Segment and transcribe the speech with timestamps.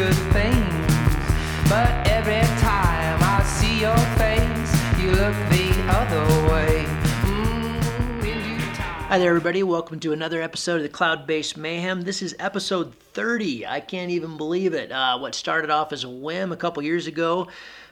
[0.00, 0.94] good things.
[1.68, 6.84] But every time I see your face, you look the other way.
[7.28, 7.82] Mm.
[9.08, 9.62] Hi there, everybody.
[9.62, 12.00] Welcome to another episode of the Cloudbase Mayhem.
[12.00, 13.66] This is episode 30.
[13.66, 14.90] I can't even believe it.
[14.90, 17.48] Uh, what started off as a whim a couple years ago,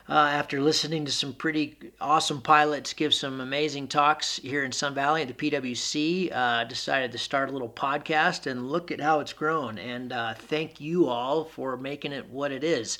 [0.09, 4.95] uh, after listening to some pretty awesome pilots give some amazing talks here in Sun
[4.95, 9.19] Valley at the PWC, uh, decided to start a little podcast and look at how
[9.19, 9.77] it's grown.
[9.77, 12.97] And uh, thank you all for making it what it is.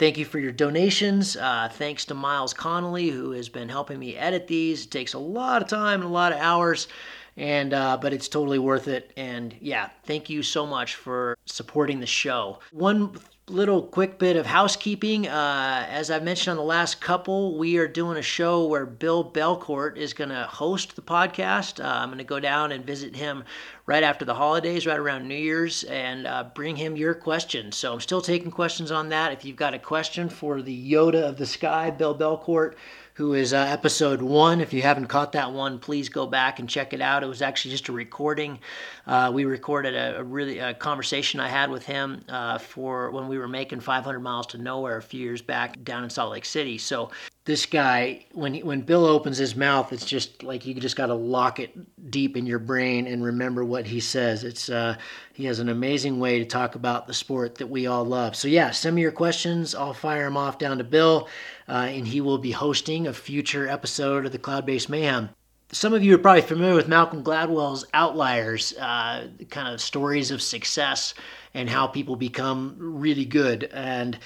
[0.00, 1.36] Thank you for your donations.
[1.36, 4.84] Uh, thanks to Miles Connolly, who has been helping me edit these.
[4.84, 6.88] It takes a lot of time and a lot of hours
[7.36, 12.00] and uh, but it's totally worth it and yeah thank you so much for supporting
[12.00, 13.16] the show one
[13.50, 15.26] little quick bit of housekeeping.
[15.26, 19.28] Uh, as i mentioned on the last couple we are doing a show where bill
[19.28, 21.82] belcourt is going to host the podcast.
[21.82, 23.44] Uh, i'm going to go down and visit him
[23.86, 27.76] right after the holidays right around new year's and uh, bring him your questions.
[27.76, 29.32] So i'm still taking questions on that.
[29.32, 32.74] If you've got a question for the yoda of the sky bill belcourt
[33.18, 34.60] who is uh, episode one.
[34.60, 37.24] If you haven't caught that one, please go back and check it out.
[37.24, 38.60] It was actually just a recording.
[39.08, 43.26] Uh, we recorded a, a really a conversation I had with him uh, for when
[43.26, 46.44] we were making 500 Miles to Nowhere a few years back down in Salt Lake
[46.44, 46.78] City.
[46.78, 47.10] So
[47.48, 51.06] this guy, when he, when Bill opens his mouth, it's just like you just got
[51.06, 54.44] to lock it deep in your brain and remember what he says.
[54.44, 54.96] It's uh,
[55.32, 58.36] he has an amazing way to talk about the sport that we all love.
[58.36, 59.74] So yeah, send me your questions.
[59.74, 61.26] I'll fire them off down to Bill,
[61.66, 65.30] uh, and he will be hosting a future episode of the Cloudbase Mayhem.
[65.72, 70.42] Some of you are probably familiar with Malcolm Gladwell's Outliers, uh, kind of stories of
[70.42, 71.14] success
[71.54, 74.18] and how people become really good and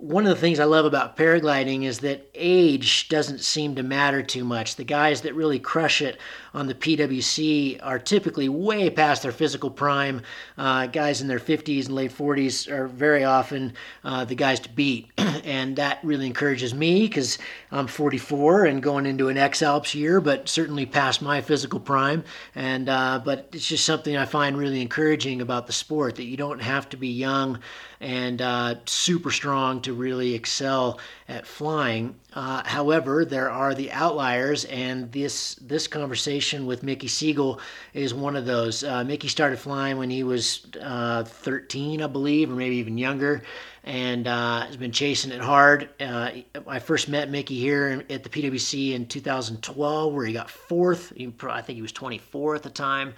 [0.00, 4.22] one of the things I love about paragliding is that age doesn't seem to matter
[4.22, 4.76] too much.
[4.76, 6.18] The guys that really crush it
[6.54, 10.22] on the PWC are typically way past their physical prime.
[10.56, 14.70] Uh, guys in their 50s and late 40s are very often uh, the guys to
[14.70, 15.08] beat.
[15.18, 17.36] and that really encourages me because
[17.70, 22.24] I'm 44 and going into an X Alps year, but certainly past my physical prime.
[22.54, 26.38] And uh, but it's just something I find really encouraging about the sport that you
[26.38, 27.58] don't have to be young
[28.00, 32.14] and uh, super strong to really excel at flying.
[32.32, 37.60] Uh, however, there are the outliers, and this this conversation with Mickey Sigel
[37.92, 38.82] is one of those.
[38.82, 43.42] Uh, Mickey started flying when he was uh, 13, I believe, or maybe even younger,
[43.84, 45.90] and uh, has been chasing it hard.
[46.00, 46.30] Uh,
[46.66, 51.12] I first met Mickey here at the PWC in 2012, where he got fourth.
[51.12, 53.14] I think he was 24 at the time.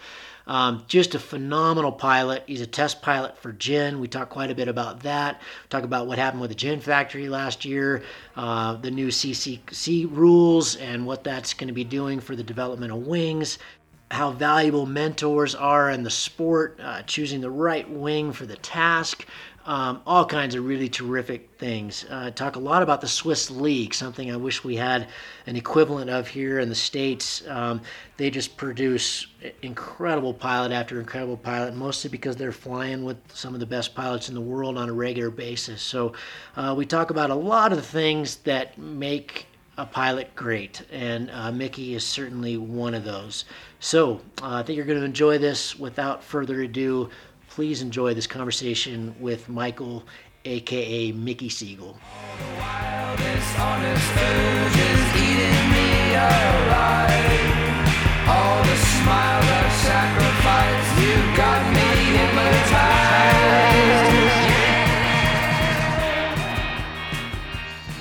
[0.46, 2.44] Um, just a phenomenal pilot.
[2.46, 4.00] He's a test pilot for Gin.
[4.00, 5.40] We talk quite a bit about that.
[5.70, 8.02] Talk about what happened with the Gin factory last year,
[8.36, 12.92] uh, the new CCC rules, and what that's going to be doing for the development
[12.92, 13.58] of wings.
[14.10, 19.26] How valuable mentors are in the sport, uh, choosing the right wing for the task,
[19.64, 22.04] um, all kinds of really terrific things.
[22.10, 25.08] Uh, talk a lot about the Swiss League, something I wish we had
[25.46, 27.46] an equivalent of here in the States.
[27.48, 27.80] Um,
[28.16, 29.26] they just produce
[29.62, 34.28] incredible pilot after incredible pilot, mostly because they're flying with some of the best pilots
[34.28, 35.80] in the world on a regular basis.
[35.80, 36.12] So
[36.56, 39.46] uh, we talk about a lot of the things that make
[39.78, 43.46] a pilot great, and uh, Mickey is certainly one of those.
[43.80, 45.78] So uh, I think you're going to enjoy this.
[45.78, 47.08] Without further ado,
[47.54, 50.04] please enjoy this conversation with Michael,
[50.46, 51.98] aka Mickey Sigel.
[58.24, 61.51] All the smiles of sacrifice, you got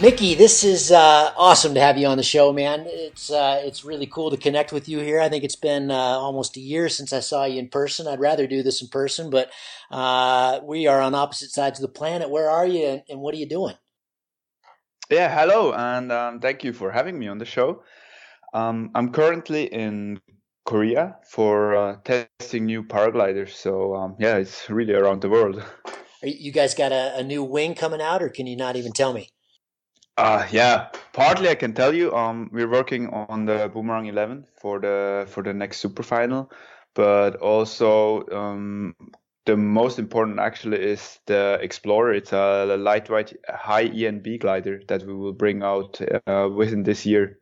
[0.02, 2.86] Mickey, this is uh, awesome to have you on the show, man.
[2.88, 5.22] It's uh, it's really cool to connect with you here.
[5.22, 8.08] I think it's been uh, almost a year since I saw you in person.
[8.08, 9.52] I'd rather do this in person, but
[9.92, 12.32] uh, we are on opposite sides of the planet.
[12.32, 13.76] Where are you, and, and what are you doing?
[15.12, 17.84] Yeah, hello, and um, thank you for having me on the show.
[18.56, 20.20] Um, I'm currently in
[20.66, 23.50] Korea for uh, testing new paragliders.
[23.50, 25.64] So um, yeah, it's really around the world.
[26.24, 29.14] you guys got a, a new wing coming out, or can you not even tell
[29.14, 29.30] me?
[30.22, 32.14] Uh, yeah, partly I can tell you.
[32.14, 36.52] Um, we're working on the Boomerang 11 for the for the next super final,
[36.94, 38.94] but also um,
[39.48, 42.14] the most important actually is the Explorer.
[42.14, 47.40] It's a lightweight high ENB glider that we will bring out uh, within this year.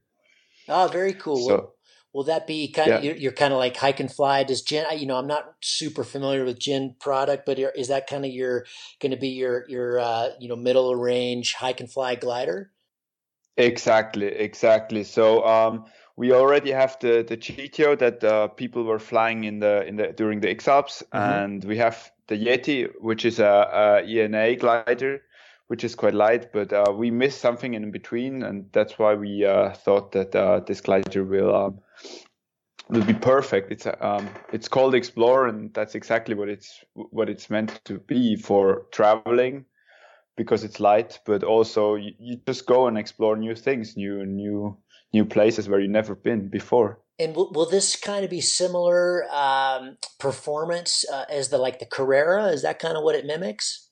[0.69, 1.49] Oh, very cool.
[1.49, 1.73] So,
[2.13, 3.11] will, that be kind of yeah.
[3.11, 4.43] you're, you're, kind of like hike and fly?
[4.43, 4.85] Does Gin?
[4.97, 8.65] You know, I'm not super familiar with Gin product, but is that kind of your
[8.99, 12.71] going to be your your uh, you know middle range hike and fly glider?
[13.57, 15.03] Exactly, exactly.
[15.03, 15.85] So um,
[16.15, 20.13] we already have the the GTO that uh, people were flying in the in the
[20.13, 21.17] during the X Alps, mm-hmm.
[21.17, 25.21] and we have the Yeti, which is a, a ENA glider,
[25.69, 29.45] which is quite light, but uh, we missed something in between, and that's why we
[29.45, 31.79] uh, thought that uh, this glider will um,
[32.89, 33.71] will be perfect.
[33.71, 38.35] It's um, it's called Explorer, and that's exactly what it's what it's meant to be
[38.35, 39.65] for traveling,
[40.35, 44.75] because it's light, but also you, you just go and explore new things, new new
[45.13, 46.99] new places where you've never been before.
[47.19, 51.85] And will, will this kind of be similar um, performance uh, as the like the
[51.85, 52.45] Carrera?
[52.47, 53.88] Is that kind of what it mimics?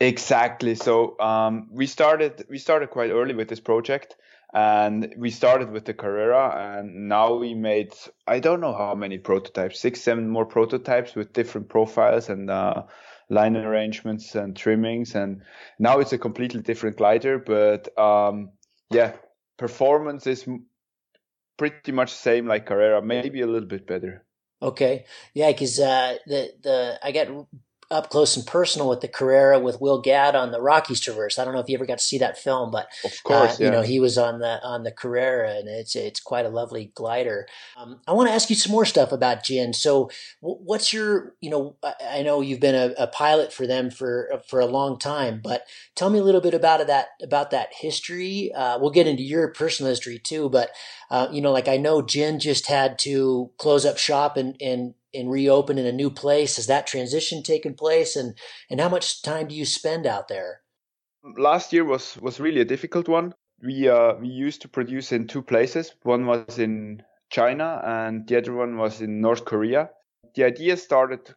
[0.00, 0.74] Exactly.
[0.74, 4.16] So um, we started we started quite early with this project,
[4.52, 7.92] and we started with the Carrera, and now we made
[8.26, 12.82] I don't know how many prototypes, six, seven more prototypes with different profiles and uh,
[13.28, 15.42] line arrangements and trimmings, and
[15.78, 17.38] now it's a completely different glider.
[17.38, 18.50] But um,
[18.90, 19.12] yeah,
[19.56, 20.46] performance is
[21.56, 24.24] pretty much same like Carrera, maybe a little bit better.
[24.60, 25.04] Okay,
[25.34, 27.28] yeah, because uh, the the I got
[27.92, 31.38] up close and personal with the Carrera with Will Gadd on the Rockies Traverse.
[31.38, 33.64] I don't know if you ever got to see that film, but of course, uh,
[33.64, 36.90] you know he was on the on the Carrera, and it's it's quite a lovely
[36.94, 37.46] glider.
[37.76, 39.74] Um, I want to ask you some more stuff about Gin.
[39.74, 40.10] So,
[40.40, 44.58] what's your you know I know you've been a, a, pilot for them for for
[44.60, 48.52] a long time, but tell me a little bit about that about that history.
[48.54, 50.70] Uh, we'll get into your personal history too, but
[51.10, 54.94] uh, you know, like I know Gin just had to close up shop and and
[55.14, 56.56] and reopen in a new place?
[56.56, 58.16] Has that transition taken place?
[58.16, 58.36] And
[58.70, 60.60] and how much time do you spend out there?
[61.36, 63.34] Last year was was really a difficult one.
[63.62, 65.94] We uh, we used to produce in two places.
[66.02, 69.90] One was in China, and the other one was in North Korea.
[70.34, 71.34] The idea started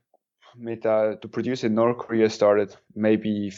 [0.58, 3.52] with uh, to produce in North Korea started maybe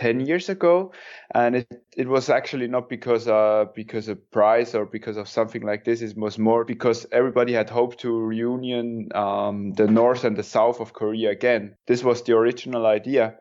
[0.00, 0.92] 10 years ago
[1.34, 5.62] and it, it was actually not because uh because of price or because of something
[5.62, 6.00] like this.
[6.00, 10.80] It was more because everybody had hoped to reunion um, the north and the south
[10.80, 11.76] of korea again.
[11.86, 13.34] This was the original idea.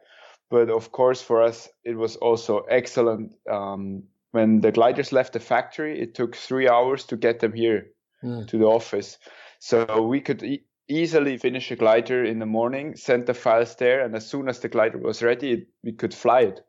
[0.50, 5.40] But of course for us it was also excellent um, when the gliders left the
[5.40, 7.88] factory it took three hours to get them here
[8.22, 8.46] mm.
[8.48, 9.18] to the office.
[9.60, 10.44] So we could
[10.90, 14.60] easily finish a glider in the morning, send the files there, and as soon as
[14.60, 16.62] the glider was ready, it, we could fly it.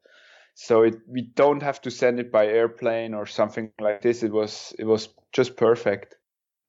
[0.54, 4.22] So it, we don't have to send it by airplane or something like this.
[4.22, 6.16] It was it was just perfect.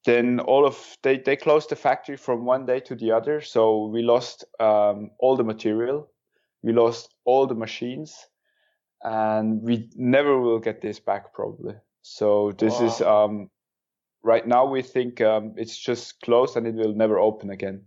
[0.06, 3.88] Then all of they they closed the factory from one day to the other, so
[3.88, 6.10] we lost um, all the material,
[6.64, 8.16] we lost all the machines,
[9.04, 11.76] and we never will get this back probably.
[12.02, 12.86] So this wow.
[12.86, 13.50] is um,
[14.24, 17.84] right now we think um, it's just closed and it will never open again.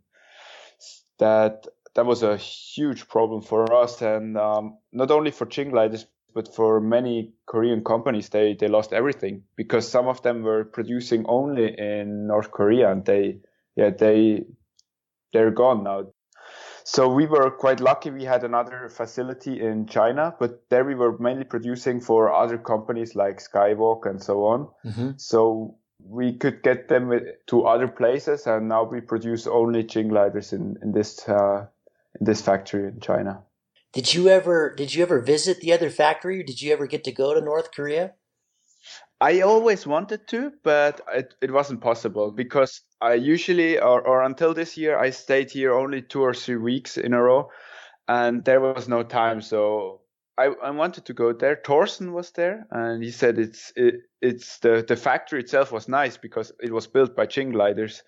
[1.18, 6.52] That that was a huge problem for us, and um, not only for Gliders, but
[6.52, 8.28] for many Korean companies.
[8.28, 13.04] They they lost everything because some of them were producing only in North Korea, and
[13.04, 13.38] they
[13.76, 14.44] yeah they
[15.32, 16.06] they're gone now.
[16.86, 18.10] So we were quite lucky.
[18.10, 23.14] We had another facility in China, but there we were mainly producing for other companies
[23.14, 24.68] like Skywalk and so on.
[24.84, 25.10] Mm-hmm.
[25.16, 27.12] So we could get them
[27.46, 31.66] to other places, and now we produce only Gin gliders in in this uh,
[32.20, 33.42] in this factory in China.
[33.92, 37.04] Did you ever did you ever visit the other factory, or did you ever get
[37.04, 38.12] to go to North Korea?
[39.20, 44.52] I always wanted to, but it, it wasn't possible because I usually, or, or until
[44.52, 47.48] this year, I stayed here only two or three weeks in a row,
[48.06, 49.40] and there was no time.
[49.40, 50.00] So
[50.36, 51.60] I, I wanted to go there.
[51.64, 56.16] Thorsten was there, and he said it's it, it's the the factory itself was nice
[56.16, 58.02] because it was built by Gin gliders,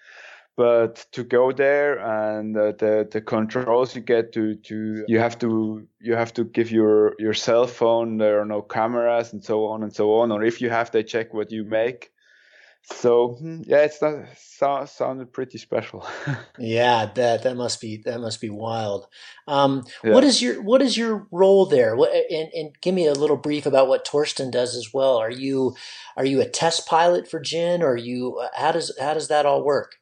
[0.57, 5.39] but to go there and uh, the the controls you get to to you have
[5.39, 8.17] to you have to give your your cell phone.
[8.17, 10.33] There are no cameras and so on and so on.
[10.33, 12.11] Or if you have, they check what you make.
[12.89, 16.07] So hmm, yeah, it's not so, sounded pretty special.
[16.59, 19.09] yeah, that that must be that must be wild.
[19.49, 20.13] Um, yeah.
[20.13, 21.97] What is your what is your role there?
[21.97, 25.17] What, and, and give me a little brief about what Thorsten does as well.
[25.17, 25.75] Are you
[26.17, 29.47] are you a test pilot for Gin, or you uh, how does how does that
[29.47, 29.97] all work?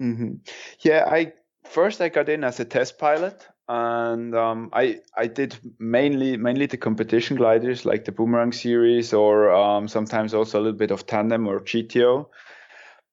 [0.00, 0.36] Mm-hmm.
[0.80, 1.34] Yeah, I
[1.68, 6.66] first I got in as a test pilot, and um, I I did mainly mainly
[6.66, 11.06] the competition gliders like the Boomerang series or um, sometimes also a little bit of
[11.06, 12.26] tandem or GTO.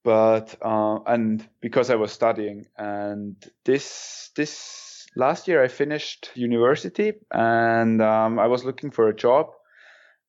[0.03, 3.35] But uh, and because I was studying and
[3.65, 9.51] this this last year I finished university and um, I was looking for a job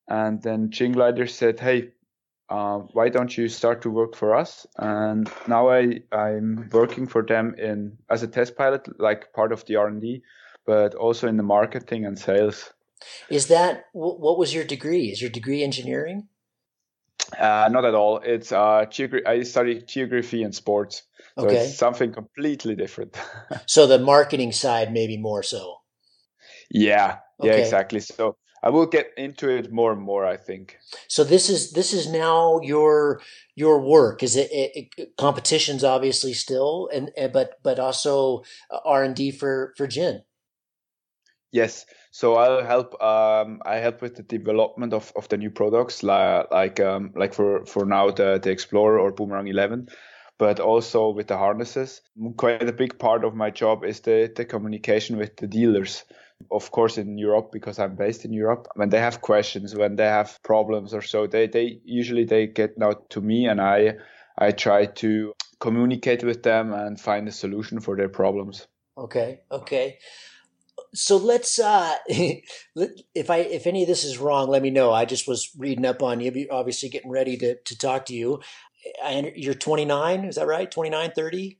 [0.09, 1.93] and then Gin Glider said, "Hey,
[2.51, 4.67] uh, why don't you start to work for us?
[4.79, 9.65] And now I I'm working for them in as a test pilot, like part of
[9.67, 10.23] the R and D,
[10.67, 12.73] but also in the marketing and sales.
[13.31, 15.11] Is that what was your degree?
[15.11, 16.29] Is your degree engineering?
[17.39, 18.19] Uh, not at all.
[18.25, 21.03] It's uh, geogra- I study geography and sports,
[21.39, 21.57] so Okay.
[21.67, 23.17] it's something completely different.
[23.67, 25.77] So the marketing side, maybe more so.
[26.71, 27.61] yeah, yeah, Okay.
[27.63, 28.01] exactly.
[28.01, 30.25] So I will get into it more and more.
[30.27, 30.79] I think.
[31.09, 33.21] So this is this is now your
[33.55, 34.23] your work.
[34.23, 38.43] Is it, it, it competitions obviously still, and, and but but also
[38.85, 40.23] R and D for for gin.
[41.53, 41.87] Yes.
[42.11, 43.01] So I'll help.
[43.03, 47.35] Um, I help with the development of, of the new products, like like um, like
[47.35, 49.89] for for now the the Explorer or Boomerang 11,
[50.39, 52.01] but also with the harnesses.
[52.37, 56.05] Quite a big part of my job is the the communication with the dealers.
[56.51, 58.69] Of course, in Europe because I'm based in Europe.
[58.75, 62.79] When they have questions, when they have problems or so, they they usually they get
[62.79, 63.95] now to me, and I
[64.39, 68.67] I try to communicate with them and find a solution for their problems.
[68.97, 69.99] Okay, okay.
[70.95, 74.93] So let's uh if I if any of this is wrong, let me know.
[74.93, 78.41] I just was reading up on you, obviously getting ready to to talk to you.
[79.03, 80.71] I, you're 29, is that right?
[80.71, 81.59] 29, 30?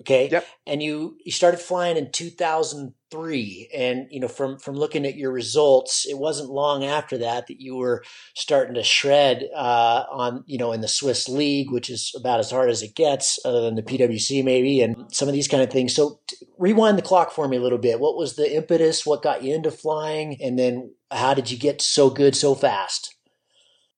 [0.00, 0.28] Okay.
[0.28, 0.46] Yep.
[0.66, 5.30] And you you started flying in 2003 and you know from from looking at your
[5.30, 8.02] results, it wasn't long after that that you were
[8.34, 12.50] starting to shred uh on, you know, in the Swiss league, which is about as
[12.50, 15.70] hard as it gets other than the PWC maybe and some of these kind of
[15.70, 15.94] things.
[15.94, 18.00] So t- rewind the clock for me a little bit.
[18.00, 19.06] What was the impetus?
[19.06, 20.42] What got you into flying?
[20.42, 23.14] And then how did you get so good so fast?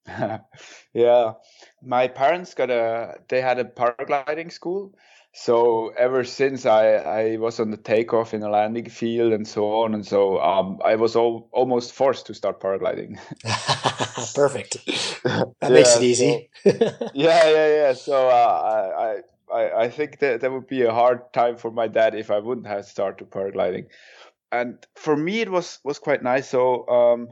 [0.92, 1.32] yeah,
[1.82, 4.94] my parents got a they had a paragliding school.
[5.32, 9.82] So ever since I, I was on the takeoff in a landing field and so
[9.82, 13.18] on and so um, I was al- almost forced to start paragliding.
[14.34, 14.78] Perfect.
[15.60, 16.50] That makes it easy.
[16.64, 17.92] yeah, yeah, yeah.
[17.92, 19.20] So uh,
[19.52, 22.30] I, I I think that that would be a hard time for my dad if
[22.30, 23.86] I wouldn't have started paragliding.
[24.52, 26.48] And for me, it was was quite nice.
[26.48, 27.28] So um,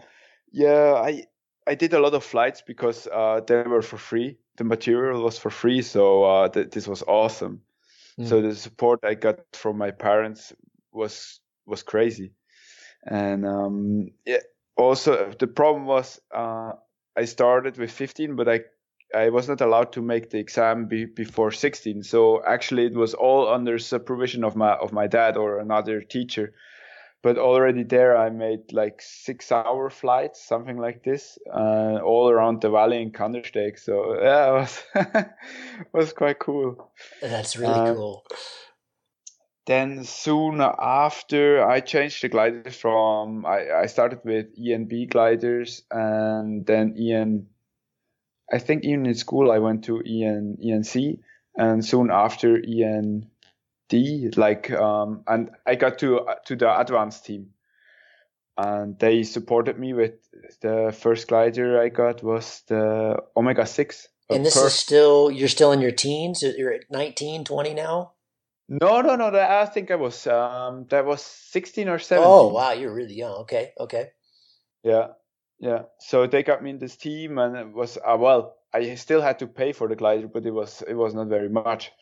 [0.52, 1.24] yeah, I
[1.66, 4.38] I did a lot of flights because uh, they were for free.
[4.56, 7.62] The material was for free, so uh, th- this was awesome.
[8.22, 10.52] So the support I got from my parents
[10.92, 12.32] was was crazy,
[13.04, 14.38] and um, yeah.
[14.76, 16.72] Also, the problem was uh,
[17.16, 18.60] I started with 15, but I
[19.14, 22.02] I was not allowed to make the exam be, before 16.
[22.02, 26.54] So actually, it was all under supervision of my of my dad or another teacher.
[27.24, 32.68] But already there, I made like six-hour flights, something like this, uh, all around the
[32.68, 33.78] valley in Kandersteg.
[33.78, 34.82] So yeah, it was
[35.94, 36.92] was quite cool.
[37.22, 38.24] That's really Um, cool.
[39.66, 46.66] Then soon after, I changed the gliders from I, I started with ENB gliders and
[46.66, 47.46] then EN.
[48.52, 51.18] I think even in school I went to EN ENC
[51.56, 52.58] and soon after
[53.92, 54.36] END.
[54.36, 57.50] Like um, and I got to to the advanced team,
[58.56, 60.14] and they supported me with
[60.60, 64.08] the first glider I got was the Omega Six.
[64.30, 66.42] And this is still, you're still in your teens?
[66.42, 68.14] You're at 19, 20 now?
[68.68, 72.30] no no no that, I think I was um that was sixteen or seventeen.
[72.30, 72.72] Oh, wow.
[72.72, 73.34] You're really young.
[73.42, 73.72] Okay.
[73.78, 74.10] Okay.
[74.82, 75.08] Yeah,
[75.58, 75.82] yeah.
[75.98, 78.56] So they got me in this team, and it was uh, well.
[78.72, 81.48] I still had to pay for the glider, but it was it was not very
[81.48, 81.92] much.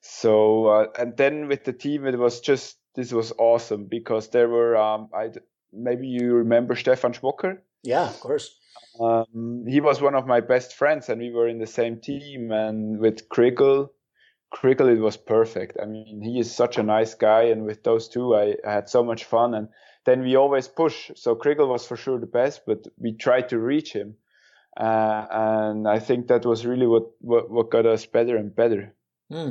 [0.00, 4.48] So uh, and then with the team, it was just this was awesome because there
[4.48, 5.30] were um I
[5.72, 7.58] maybe you remember Stefan Schmocker.
[7.82, 8.58] Yeah, of course.
[9.00, 12.50] Um, he was one of my best friends, and we were in the same team.
[12.52, 13.90] And with Chrigel,
[14.52, 15.78] Chrigel, it was perfect.
[15.82, 18.88] I mean, he is such a nice guy, and with those two, I, I had
[18.88, 19.54] so much fun.
[19.54, 19.68] And
[20.04, 21.10] then we always push.
[21.14, 24.16] So Chrigel was for sure the best, but we tried to reach him,
[24.76, 28.94] uh, and I think that was really what, what what got us better and better.
[29.30, 29.50] Hmm.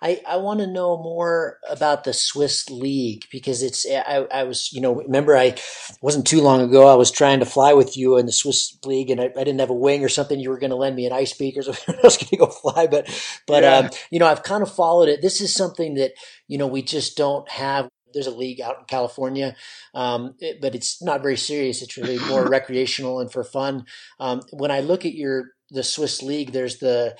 [0.00, 4.72] I, I want to know more about the Swiss League because it's I, I was
[4.72, 5.56] you know remember I
[6.00, 9.10] wasn't too long ago I was trying to fly with you in the Swiss League
[9.10, 11.04] and I, I didn't have a wing or something you were going to lend me
[11.04, 13.10] an ice beak or something I was going to go fly but
[13.46, 13.76] but Yeah.
[13.76, 16.12] um, you know I've kind of followed it this is something that
[16.48, 19.54] you know we just don't have there's a league out in California
[19.94, 23.84] um, it- but it's not very serious it's really more recreational and for fun
[24.18, 27.16] um, when I look at your the Swiss league, there's the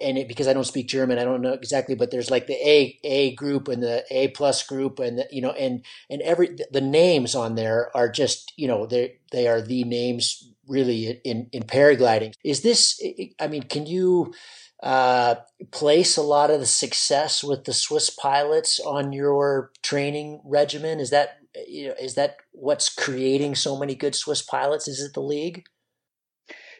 [0.00, 2.54] and it, because I don't speak German, I don't know exactly, but there's like the
[2.54, 6.56] A A group and the A plus group, and the, you know, and and every
[6.70, 11.48] the names on there are just you know they they are the names really in
[11.52, 12.34] in paragliding.
[12.44, 13.00] Is this?
[13.40, 14.34] I mean, can you?
[14.82, 15.36] Uh,
[15.70, 21.00] place a lot of the success with the Swiss pilots on your training regimen.
[21.00, 24.86] Is that you know is that what's creating so many good Swiss pilots?
[24.86, 25.64] Is it the league?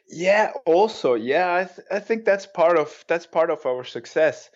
[0.09, 4.51] Yeah, also, yeah, I th- I think that's part of that's part of our success.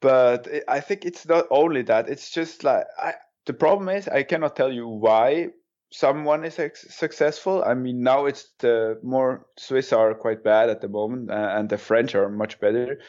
[0.00, 2.08] But I think it's not only that.
[2.08, 3.14] It's just like I,
[3.46, 5.50] the problem is I cannot tell you why,
[5.90, 7.62] someone is successful.
[7.64, 11.68] I mean, now it's the more Swiss are quite bad at the moment, uh, and
[11.68, 13.00] the French are much better.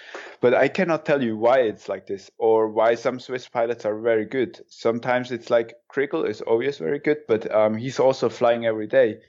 [0.41, 3.99] But I cannot tell you why it's like this or why some Swiss pilots are
[3.99, 4.59] very good.
[4.69, 9.21] Sometimes it's like Chrigel is always very good, but um, he's also flying every day.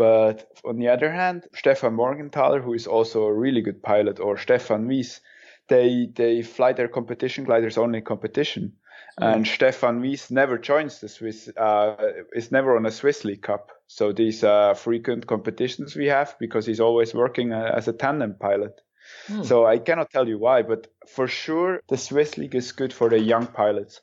[0.00, 4.38] But on the other hand, Stefan Morgenthaler, who is also a really good pilot, or
[4.38, 5.20] Stefan Wyss,
[5.68, 8.72] they they fly their competition gliders only in competition.
[9.20, 9.34] Mm.
[9.34, 11.96] And Stefan Wyss never joins the Swiss, uh,
[12.32, 13.72] is never on a Swiss League Cup.
[13.88, 18.36] So these uh, frequent competitions we have because he's always working uh, as a tandem
[18.40, 18.80] pilot.
[19.28, 19.44] Mm.
[19.44, 23.10] So I cannot tell you why, but for sure the Swiss League is good for
[23.10, 24.00] the young pilots.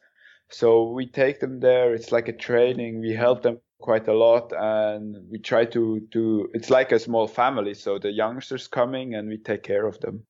[0.50, 1.96] So we take them there.
[1.96, 3.02] It's like a training.
[3.02, 7.28] We help them quite a lot and we try to, to, it's like a small
[7.28, 7.74] family.
[7.74, 10.26] So the youngsters coming and we take care of them.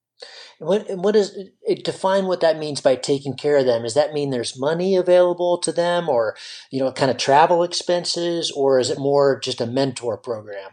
[0.59, 1.37] What what is
[1.83, 3.83] define what that means by taking care of them?
[3.83, 6.35] Does that mean there's money available to them, or
[6.71, 10.71] you know, kind of travel expenses, or is it more just a mentor program?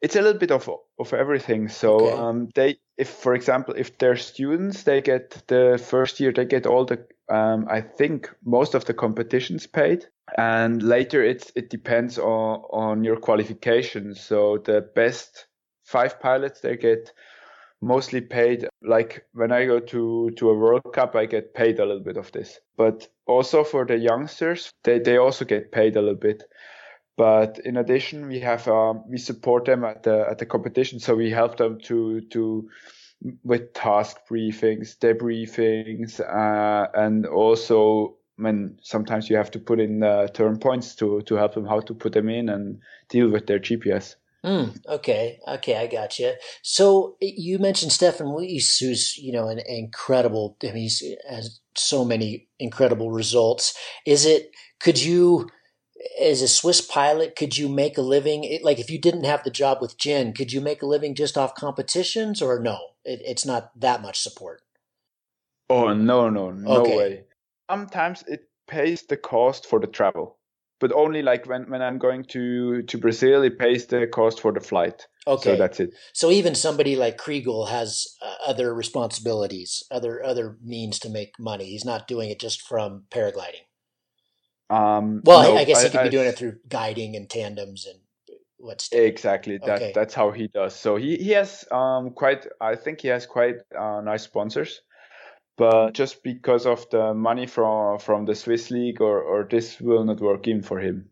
[0.00, 1.68] It's a little bit of of everything.
[1.68, 2.16] So okay.
[2.16, 6.66] um, they, if for example, if they're students, they get the first year they get
[6.66, 12.18] all the um, I think most of the competitions paid, and later it it depends
[12.18, 14.20] on on your qualifications.
[14.20, 15.46] So the best
[15.84, 17.12] five pilots they get
[17.82, 21.84] mostly paid like when i go to to a world cup i get paid a
[21.84, 26.00] little bit of this but also for the youngsters they they also get paid a
[26.00, 26.44] little bit
[27.16, 31.16] but in addition we have um, we support them at the at the competition so
[31.16, 32.68] we help them to to
[33.44, 40.26] with task briefings debriefings uh, and also when sometimes you have to put in uh,
[40.28, 43.60] turn points to to help them how to put them in and deal with their
[43.60, 46.32] gps Mm, okay, okay, I got you.
[46.62, 50.56] So you mentioned Stefan Wyss, who's you know an incredible.
[50.64, 53.72] I mean, he has so many incredible results.
[54.04, 54.50] Is it?
[54.80, 55.48] Could you,
[56.20, 58.60] as a Swiss pilot, could you make a living?
[58.62, 61.38] Like, if you didn't have the job with Gin, could you make a living just
[61.38, 62.78] off competitions, or no?
[63.04, 64.62] It, it's not that much support.
[65.70, 66.96] Oh no, no, no okay.
[66.96, 67.24] way.
[67.70, 70.38] Sometimes it pays the cost for the travel
[70.82, 74.50] but only like when, when I'm going to, to Brazil, it pays the cost for
[74.50, 75.06] the flight.
[75.28, 75.50] Okay.
[75.50, 75.94] So that's it.
[76.12, 81.66] So even somebody like Chrigel has uh, other responsibilities, other other means to make money.
[81.66, 83.62] He's not doing it just from paragliding.
[84.72, 87.28] Um, well, no, I, I, guess he could I, be doing it through guiding and
[87.28, 87.98] tandems and
[88.56, 89.82] what's exactly that.
[89.82, 89.92] Okay.
[89.94, 90.74] That's how he does.
[90.74, 92.46] So he he has um quite.
[92.60, 94.80] I think he has quite uh, nice sponsors
[95.56, 100.04] but just because of the money from from the Swiss league or or this will
[100.04, 101.08] not work in for him.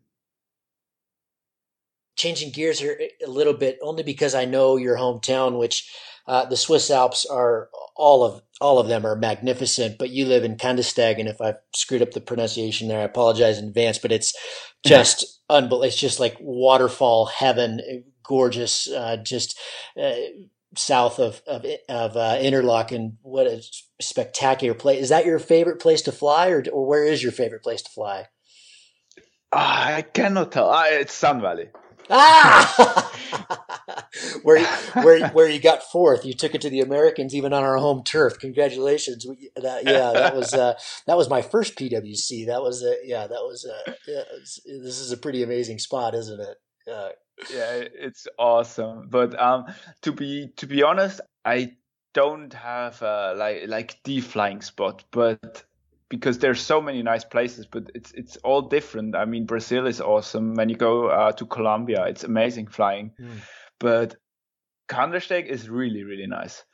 [2.21, 5.91] Changing gears here a little bit, only because I know your hometown, which
[6.27, 9.97] uh, the Swiss Alps are all of all of them are magnificent.
[9.97, 13.57] But you live in Kandersteg, and if I've screwed up the pronunciation there, I apologize
[13.57, 13.97] in advance.
[13.97, 14.37] But it's
[14.85, 15.81] just unbelievable.
[15.81, 18.87] It's just like waterfall heaven, gorgeous.
[18.87, 19.59] Uh, just
[19.99, 20.13] uh,
[20.77, 23.17] south of of, of uh, Interlaken.
[23.23, 23.63] What a
[23.99, 25.01] spectacular place!
[25.01, 27.89] Is that your favorite place to fly, or or where is your favorite place to
[27.89, 28.27] fly?
[29.51, 30.69] Uh, I cannot tell.
[30.69, 31.69] Uh, it's Sun Valley.
[32.11, 33.11] Ah,
[34.43, 34.63] where
[35.03, 38.03] where where you got fourth, you took it to the Americans, even on our home
[38.03, 38.37] turf.
[38.39, 39.25] Congratulations!
[39.55, 40.73] That, yeah, that was uh,
[41.07, 42.47] that was my first PWC.
[42.47, 43.65] That was uh, yeah, that was,
[44.07, 46.57] yeah, was, this is a pretty amazing spot, isn't it?
[46.91, 47.09] Uh,
[47.51, 49.07] yeah, it's awesome.
[49.09, 49.65] But um,
[50.01, 51.73] to be to be honest, I
[52.13, 55.63] don't have uh, like like the flying spot, but
[56.11, 59.15] because there's so many nice places, but it's it's all different.
[59.15, 60.55] I mean, Brazil is awesome.
[60.55, 63.13] When you go uh, to Colombia, it's amazing flying.
[63.17, 63.37] Mm.
[63.79, 64.17] But
[64.89, 66.65] Kandersteg is really really nice,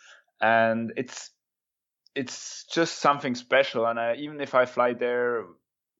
[0.41, 1.29] and it's
[2.15, 3.85] it's just something special.
[3.85, 5.45] And I, even if I fly there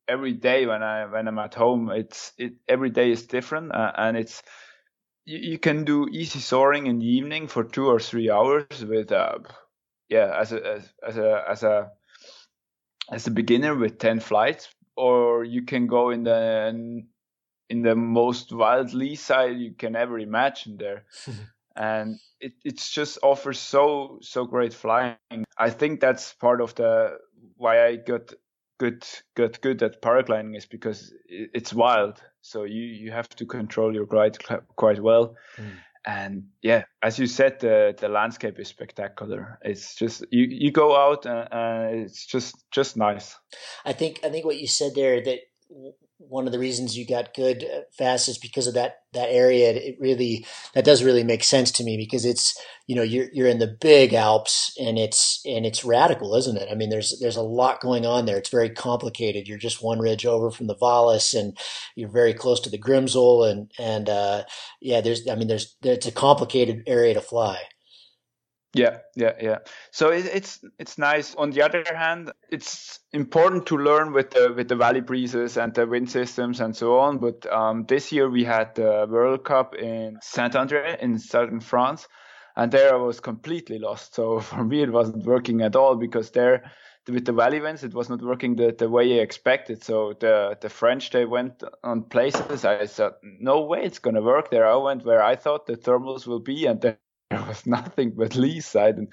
[0.08, 3.91] every day when I when I'm at home, it's it every day is different, uh,
[3.95, 4.41] and it's
[5.26, 9.12] you, you, can do easy soaring in the evening for two or three hours with
[9.12, 9.38] uh
[10.10, 11.91] yeah as a as, as a as a
[13.12, 17.04] as a beginner with ten flights, or you can go in the
[17.70, 21.06] in the most wild lee side you can ever imagine there.
[21.76, 25.46] and it it's just offers so so great flying.
[25.58, 27.17] I think that's part of the
[27.56, 28.34] why I got
[28.78, 33.93] good good good at paragliding is because it's wild so you you have to control
[33.93, 34.38] your glide
[34.76, 35.72] quite well mm.
[36.08, 39.60] And yeah as you said the the landscape is spectacular.
[39.62, 43.36] It's just you you go out and, uh, it's just just nice.
[43.86, 45.39] I think i think what you said there that
[46.19, 49.71] one of the reasons you got good uh, fast is because of that that area.
[49.71, 53.47] It really that does really make sense to me because it's you know you're you're
[53.47, 56.69] in the big Alps and it's and it's radical, isn't it?
[56.71, 58.38] I mean, there's there's a lot going on there.
[58.38, 59.47] It's very complicated.
[59.47, 61.58] You're just one ridge over from the Valais, and
[61.95, 64.43] you're very close to the Grimsel, and and uh,
[64.82, 67.60] yeah, there's I mean, there's it's a complicated area to fly.
[68.78, 69.58] Yeah, yeah, yeah.
[69.92, 71.34] So it, it's it's nice.
[71.36, 75.74] On the other hand, it's important to learn with the with the valley breezes and
[75.74, 77.18] the wind systems and so on.
[77.18, 82.08] But um, this year we had the World Cup in Saint Andre in southern France,
[82.56, 84.13] and there I was completely lost.
[84.13, 86.72] So for me, it wasn't working at all because there
[87.08, 89.84] with the valley winds, it was not working the, the way I expected.
[89.84, 92.66] So the the French they went on places.
[92.66, 94.68] I said, no way, it's gonna work there.
[94.68, 96.98] I went where I thought the thermals will be, and then
[97.30, 98.98] there was nothing but lee side.
[98.98, 99.08] And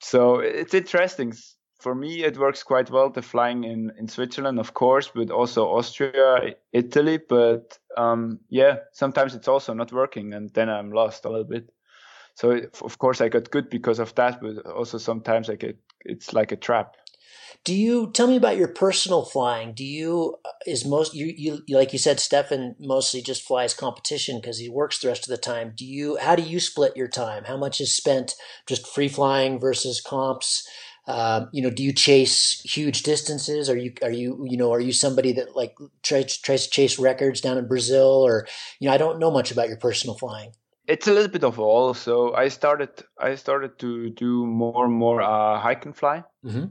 [0.00, 1.34] so it's interesting.
[1.78, 3.08] For me, it works quite well.
[3.08, 7.18] The flying in, in Switzerland, of course, but also Austria, Italy.
[7.26, 11.70] But um, yeah, sometimes it's also not working, and then I'm lost a little bit.
[12.34, 16.32] So of course I got good because of that, but also sometimes I get it's
[16.32, 16.96] like a trap.
[17.64, 19.72] Do you tell me about your personal flying?
[19.72, 21.26] Do you uh, is most you
[21.66, 25.30] you like you said Stefan mostly just flies competition because he works the rest of
[25.30, 25.72] the time.
[25.76, 27.44] Do you how do you split your time?
[27.44, 28.34] How much is spent
[28.66, 30.68] just free flying versus comps?
[31.06, 33.68] Um, you know, do you chase huge distances?
[33.68, 36.98] Are you are you you know are you somebody that like tries tries to chase
[36.98, 38.46] records down in Brazil or
[38.78, 40.52] you know I don't know much about your personal flying.
[40.86, 41.94] It's a little bit of all.
[41.94, 46.24] So I started I started to do more and more uh, hike and fly.
[46.44, 46.66] Mm-hmm.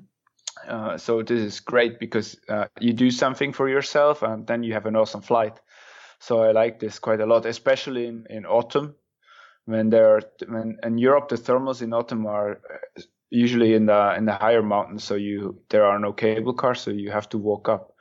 [0.67, 4.73] Uh, so this is great because uh, you do something for yourself and then you
[4.73, 5.59] have an awesome flight.
[6.19, 8.95] So I like this quite a lot, especially in, in autumn
[9.69, 12.59] when there are when in Europe the thermals in autumn are
[12.97, 16.81] uh, usually in the in the higher mountains, so you there are no cable cars,
[16.81, 17.93] so you have to walk up,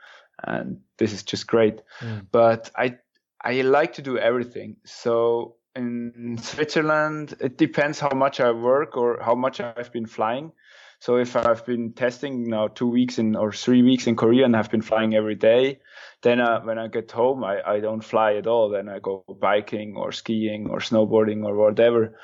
[0.43, 1.81] and this is just great.
[1.99, 2.25] Mm.
[2.31, 2.97] But I
[3.43, 4.77] I like to do everything.
[4.83, 10.51] So in Switzerland, it depends how much I work or how much I've been flying.
[10.99, 14.55] So if I've been testing now two weeks in or three weeks in Korea and
[14.55, 15.79] I've been flying every day,
[16.23, 18.69] then uh, when I get home, I, I don't fly at all.
[18.69, 22.17] Then I go biking or skiing or snowboarding or whatever.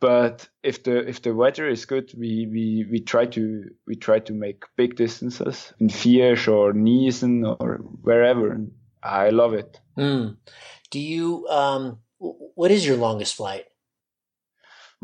[0.00, 4.18] But if the if the weather is good, we, we, we try to we try
[4.20, 8.60] to make big distances in Fiesch or Niesen or wherever.
[9.02, 9.80] I love it.
[9.96, 10.36] Mm.
[10.90, 13.66] Do you um, what is your longest flight?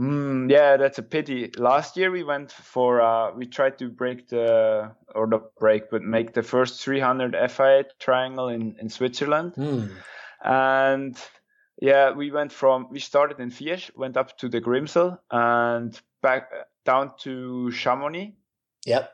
[0.00, 1.50] Mm, yeah, that's a pity.
[1.58, 6.02] Last year we went for uh, we tried to break the or not break, but
[6.02, 9.90] make the first 300 FAI triangle in in Switzerland, mm.
[10.42, 11.18] and
[11.78, 16.50] yeah, we went from we started in Fiesch, went up to the Grimsel, and back
[16.86, 18.34] down to Chamonix.
[18.86, 19.12] Yep.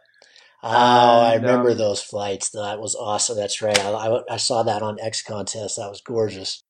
[0.62, 2.50] Oh, and, I remember um, those flights.
[2.50, 3.36] That was awesome.
[3.36, 3.78] That's right.
[3.78, 5.76] I, I, I saw that on X Contest.
[5.76, 6.62] That was gorgeous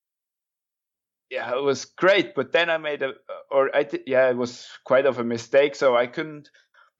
[1.31, 2.35] yeah, it was great.
[2.35, 3.13] But then I made a,
[3.51, 5.75] or I did, yeah, it was quite of a mistake.
[5.75, 6.51] So I couldn't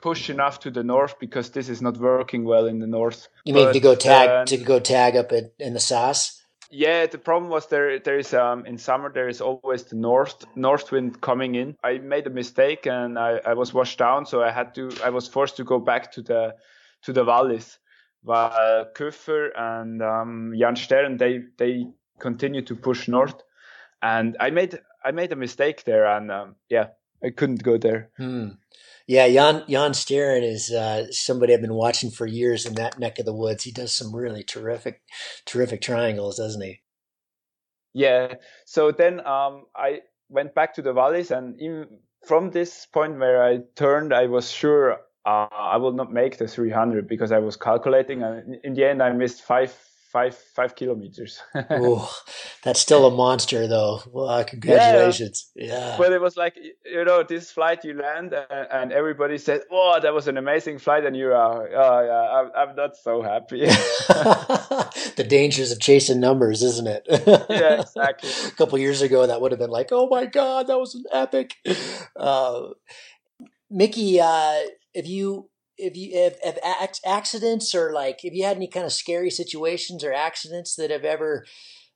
[0.01, 3.29] push enough to the north because this is not working well in the north.
[3.45, 6.43] You mean to go tag uh, to go tag up in, in the SAS?
[6.71, 7.99] Yeah, the problem was there.
[7.99, 11.77] There is um in summer there is always the north north wind coming in.
[11.83, 14.91] I made a mistake and I, I was washed down, so I had to.
[15.03, 16.55] I was forced to go back to the
[17.03, 17.79] to the valleys.
[18.23, 21.87] While Köfer and um, Jan Stern they they
[22.19, 23.43] continue to push north
[24.03, 26.89] and I made I made a mistake there, and um, yeah,
[27.23, 28.11] I couldn't go there.
[28.17, 28.51] Hmm.
[29.07, 33.19] Yeah, Jan Jan Steren is uh, somebody I've been watching for years in that neck
[33.19, 33.65] of the woods.
[33.65, 35.01] He does some really terrific,
[35.47, 36.83] terrific triangles, doesn't he?
[37.95, 38.35] Yeah.
[38.67, 41.87] So then um, I went back to the valleys, and in,
[42.27, 46.47] from this point where I turned, I was sure uh, I will not make the
[46.47, 49.75] 300 because I was calculating, and in the end, I missed five
[50.13, 51.41] five five kilometers.
[51.71, 52.11] oh,
[52.65, 54.01] that's still a monster, though.
[54.11, 55.51] Well, congratulations!
[55.55, 55.67] Yeah.
[55.67, 55.95] yeah.
[55.99, 59.99] But it was like you know, this flight you land, uh, and everybody said, "Oh,
[60.03, 63.61] that was an amazing flight," and you are, "Oh, yeah, I'm, I'm not so happy."
[65.17, 67.07] the dangers of chasing numbers, isn't it?
[67.51, 68.31] yeah, exactly.
[68.47, 71.05] a couple years ago, that would have been like, "Oh my god, that was an
[71.13, 71.55] epic."
[72.17, 72.69] Uh,
[73.71, 74.55] Mickey, uh,
[74.95, 76.59] if you if you if, if
[77.07, 81.05] accidents or like if you had any kind of scary situations or accidents that have
[81.05, 81.47] ever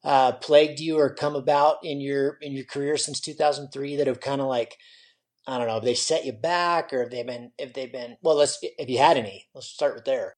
[0.05, 4.21] uh, plagued you or come about in your in your career since 2003 that have
[4.21, 4.77] kind of like
[5.47, 8.17] I don't know if they set you back or if they've been if they've been
[8.23, 10.37] well let's if you had any let's start with there.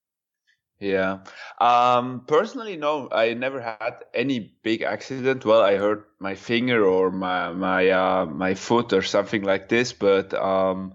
[0.80, 1.20] Yeah.
[1.60, 5.44] Um, personally, no, I never had any big accident.
[5.44, 9.92] Well, I hurt my finger or my my uh, my foot or something like this,
[9.92, 10.94] but um,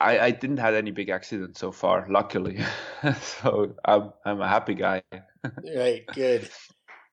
[0.00, 2.58] I, I didn't have any big accidents so far, luckily.
[3.20, 5.02] so I'm I'm a happy guy.
[5.76, 6.48] right, good.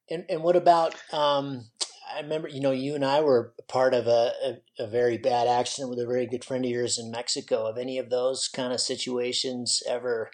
[0.10, 0.96] And and what about?
[1.14, 1.66] Um,
[2.14, 5.48] I remember, you know, you and I were part of a, a, a, very bad
[5.48, 7.66] accident with a very good friend of yours in Mexico.
[7.66, 10.30] Have any of those kind of situations ever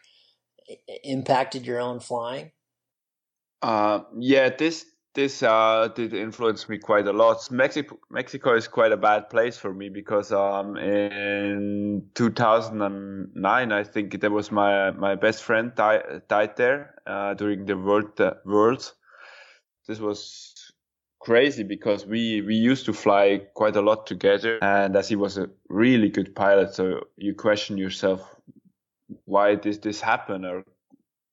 [1.03, 2.51] impacted your own flying?
[3.61, 7.49] Uh, yeah, this this uh, did influence me quite a lot.
[7.51, 14.21] Mexico Mexico is quite a bad place for me because um, in 2009 I think
[14.21, 18.93] there was my my best friend died died there uh, during the world uh, worlds.
[19.87, 20.53] This was
[21.19, 25.37] crazy because we we used to fly quite a lot together and as he was
[25.37, 28.21] a really good pilot so you question yourself
[29.25, 30.63] why did this happen or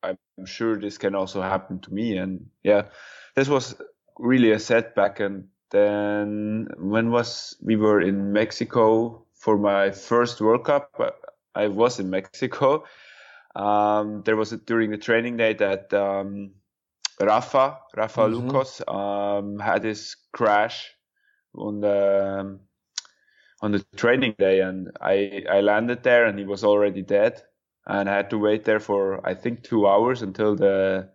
[0.02, 2.82] i'm sure this can also happen to me and yeah
[3.36, 3.76] this was
[4.18, 10.64] really a setback and then when was we were in mexico for my first world
[10.64, 10.90] cup
[11.54, 12.84] i was in mexico
[13.54, 16.50] um, there was a, during the training day that um,
[17.20, 18.48] Rafa, Rafa mm-hmm.
[18.48, 20.92] Lucas, um, had his crash
[21.54, 22.60] on the um,
[23.62, 27.42] on the training day, and I I landed there, and he was already dead,
[27.86, 31.08] and I had to wait there for I think two hours until the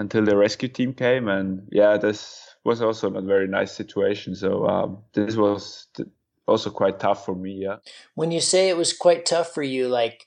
[0.00, 4.34] until the rescue team came, and yeah, this was also not a very nice situation.
[4.34, 5.86] So um, this was
[6.46, 7.60] also quite tough for me.
[7.62, 7.76] Yeah.
[8.14, 10.26] When you say it was quite tough for you, like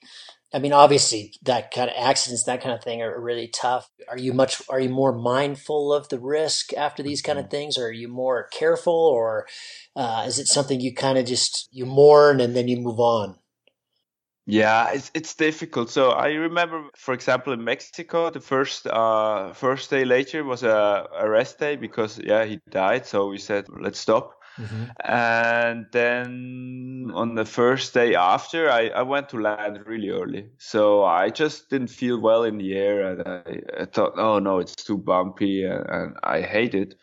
[0.56, 3.90] I mean, obviously, that kind of accidents, that kind of thing, are really tough.
[4.08, 4.62] Are you much?
[4.70, 7.52] Are you more mindful of the risk after these kind of mm-hmm.
[7.52, 9.48] things, or are you more careful, or
[9.96, 13.40] uh, is it something you kind of just you mourn and then you move on?
[14.46, 15.90] Yeah, it's it's difficult.
[15.90, 21.08] So I remember, for example, in Mexico, the first uh, first day later was a,
[21.18, 23.06] a rest day because yeah he died.
[23.06, 24.36] So we said let's stop.
[24.58, 24.84] Mm-hmm.
[25.06, 30.50] And then on the first day after, I, I went to land really early.
[30.58, 33.12] So I just didn't feel well in the air.
[33.12, 36.96] And I, I thought, oh no, it's too bumpy and, and, I hate it.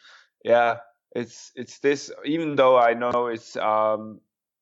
[0.44, 0.76] Yeah,
[1.14, 4.20] it's, it's this, even though I know it's, um,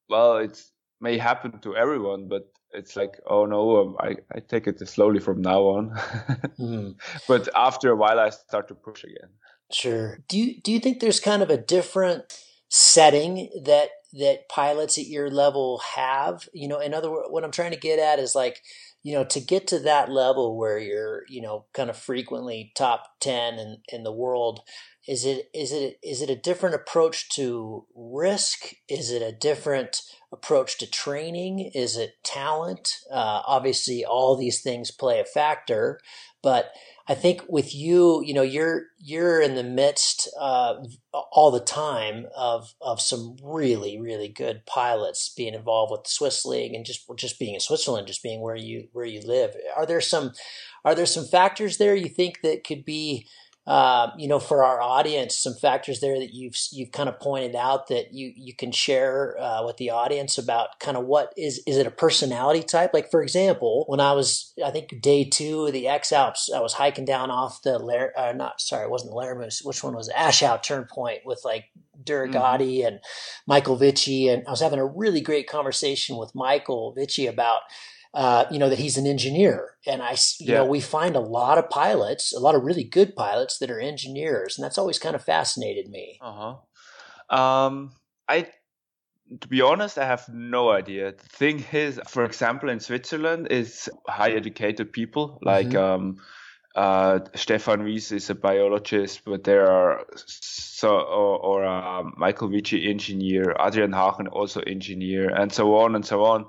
[0.09, 0.63] well, it
[1.01, 5.21] may happen to everyone, but it's like, oh no, um, I, I take it slowly
[5.21, 5.91] from now on.
[6.59, 6.95] mm.
[7.27, 9.31] But after a while, I start to push again.
[9.73, 10.19] Sure.
[10.29, 12.33] Do you, do you think there's kind of a different,
[12.69, 17.51] setting that that pilots at your level have you know in other words what i'm
[17.51, 18.63] trying to get at is like
[19.03, 23.05] you know to get to that level where you're you know kind of frequently top
[23.21, 24.61] 10 in in the world
[25.07, 28.75] is it is it is it a different approach to risk?
[28.91, 31.71] Is it a different approach to training?
[31.75, 32.91] Is it talent?
[33.11, 35.99] Uh, obviously all these things play a factor
[36.43, 36.71] but
[37.09, 40.75] I think with you, you know, you're you're in the midst uh,
[41.13, 46.45] all the time of of some really really good pilots being involved with the Swiss
[46.45, 49.55] League and just just being in Switzerland, just being where you where you live.
[49.77, 50.33] Are there some
[50.85, 53.27] are there some factors there you think that could be
[53.69, 57.55] uh, you know, for our audience, some factors there that you've you've kind of pointed
[57.55, 61.63] out that you you can share uh, with the audience about kind of what is
[61.67, 62.95] is it a personality type?
[62.95, 66.61] Like for example, when I was I think day two of the X Alps, I
[66.61, 69.63] was hiking down off the Lar- uh, not sorry, it wasn't the Laramos.
[69.63, 70.15] Which one was it?
[70.15, 71.67] Aschau turn point with like
[72.03, 72.87] Durogati mm-hmm.
[72.87, 73.01] and
[73.47, 77.61] Michael Witschi, and I was having a really great conversation with Michael Witschi about
[78.19, 79.77] uh, you know, that he's an engineer.
[79.87, 80.55] And I, you yeah.
[80.55, 83.79] know, we find a lot of pilots, a lot of really good pilots that are
[83.79, 84.59] engineers.
[84.59, 86.19] And that's always kind of fascinated me.
[86.21, 86.57] Uh
[87.31, 87.39] huh.
[87.39, 87.93] Um,
[88.29, 88.49] I,
[89.41, 91.13] to be honest, I have no idea.
[91.13, 95.77] The thing is, for example, in Switzerland, is high educated people like, mm-hmm.
[95.77, 96.17] um,
[96.75, 102.91] uh, Stefan Wyss is a biologist, but there are so or, or uh, Michael Witschi
[102.91, 106.47] engineer, Adrian Hagen also engineer, and so on and so on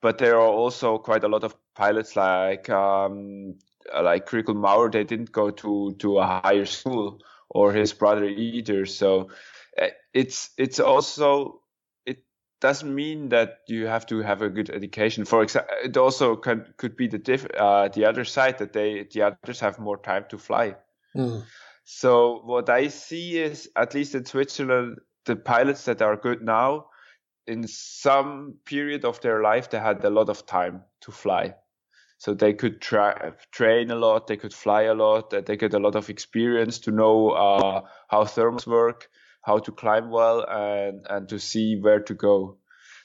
[0.00, 3.54] but there are also quite a lot of pilots like um,
[3.94, 4.90] like Chrigel Maurer.
[4.90, 8.86] They didn't go to to a higher school, or his brother either.
[8.86, 9.30] So
[9.76, 11.62] eh, it's it's also
[12.06, 12.18] it
[12.60, 15.24] doesn't mean that you have to have a good education.
[15.24, 19.06] For example, it also can, could be the diff, uh, the other side that they
[19.12, 20.76] the others have more time to fly.
[21.16, 21.44] Mm.
[21.84, 26.86] So what I see is at least in Switzerland, the pilots that are good now
[27.48, 31.54] in some period of their life they had a lot of time to fly.
[32.18, 35.78] So they could tra- train a lot they could fly a lot they get a
[35.78, 39.08] lot of experience to know uh, how thermals work
[39.42, 42.58] how to climb well and and to see where to go.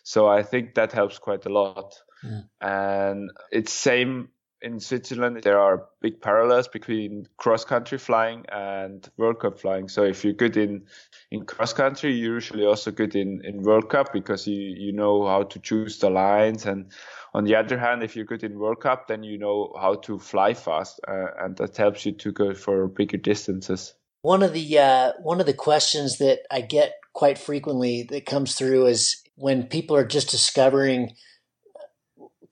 [0.04, 1.94] So i think that helps quite a lot.
[2.24, 2.44] Mm.
[2.62, 4.30] and it's same
[4.64, 9.90] in Switzerland, there are big parallels between cross country flying and World Cup flying.
[9.90, 10.86] So if you're good in,
[11.32, 15.28] in cross country, you're usually also good in, in World Cup because you, you know
[15.28, 16.66] how to choose the lines.
[16.66, 16.92] And
[17.34, 20.18] on the other hand, if you're good in World Cup, then you know how to
[20.18, 21.02] fly fast.
[21.08, 23.94] Uh, and that helps you to go for bigger distances.
[24.22, 28.56] One of the uh, one of the questions that I get quite frequently that comes
[28.56, 31.12] through is when people are just discovering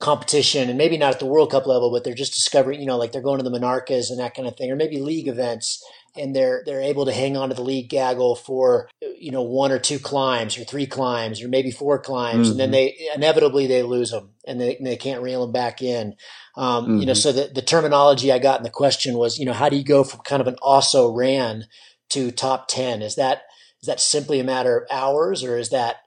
[0.01, 2.97] competition and maybe not at the World Cup level, but they're just discovering, you know,
[2.97, 5.81] like they're going to the Monarcas and that kind of thing, or maybe league events
[6.15, 9.71] and they're they're able to hang on to the league gaggle for you know one
[9.71, 12.51] or two climbs or three climbs or maybe four climbs mm-hmm.
[12.51, 12.97] and then mm-hmm.
[12.97, 16.15] they inevitably they lose them and they, and they can't reel them back in
[16.57, 16.97] um, mm-hmm.
[16.97, 17.19] you know mm-hmm.
[17.19, 19.83] so the, the terminology i got in the question was you know how do you
[19.83, 21.65] go from kind of an also ran
[22.09, 23.43] to top 10 is that
[23.81, 25.97] is that simply a matter of hours or is that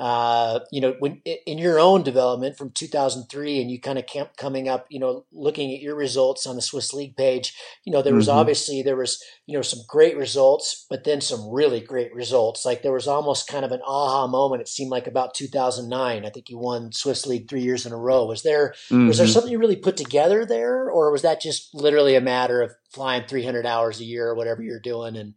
[0.00, 4.38] uh, you know, when in your own development from 2003, and you kind of kept
[4.38, 8.00] coming up, you know, looking at your results on the Swiss League page, you know,
[8.00, 8.38] there was mm-hmm.
[8.38, 12.64] obviously there was you know some great results, but then some really great results.
[12.64, 14.62] Like there was almost kind of an aha moment.
[14.62, 16.24] It seemed like about 2009.
[16.24, 18.24] I think you won Swiss League three years in a row.
[18.24, 19.06] Was there mm-hmm.
[19.06, 19.34] was there mm-hmm.
[19.34, 23.26] something you really put together there, or was that just literally a matter of flying
[23.26, 25.34] 300 hours a year or whatever you're doing and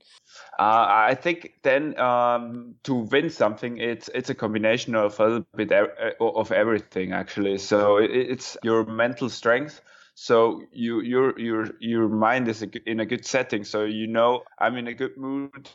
[0.64, 5.46] uh, I think then um, to win something, it's it's a combination of a little
[5.56, 5.86] bit uh,
[6.20, 7.58] of everything actually.
[7.58, 9.82] So it's your mental strength.
[10.16, 13.64] So you your your your mind is in a good setting.
[13.64, 15.70] So you know I'm in a good mood.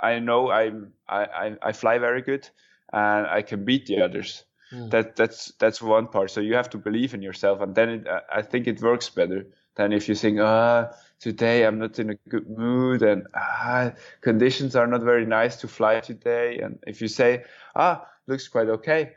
[0.00, 2.48] I know I'm I I, fly very good,
[2.92, 4.44] and I can beat the others.
[4.72, 4.90] Mm.
[4.90, 6.30] That that's that's one part.
[6.30, 9.46] So you have to believe in yourself, and then it, I think it works better
[9.74, 14.74] than if you think ah today I'm not in a good mood and ah, conditions
[14.74, 16.58] are not very nice to fly today.
[16.58, 17.44] And if you say,
[17.76, 19.12] ah, looks quite okay,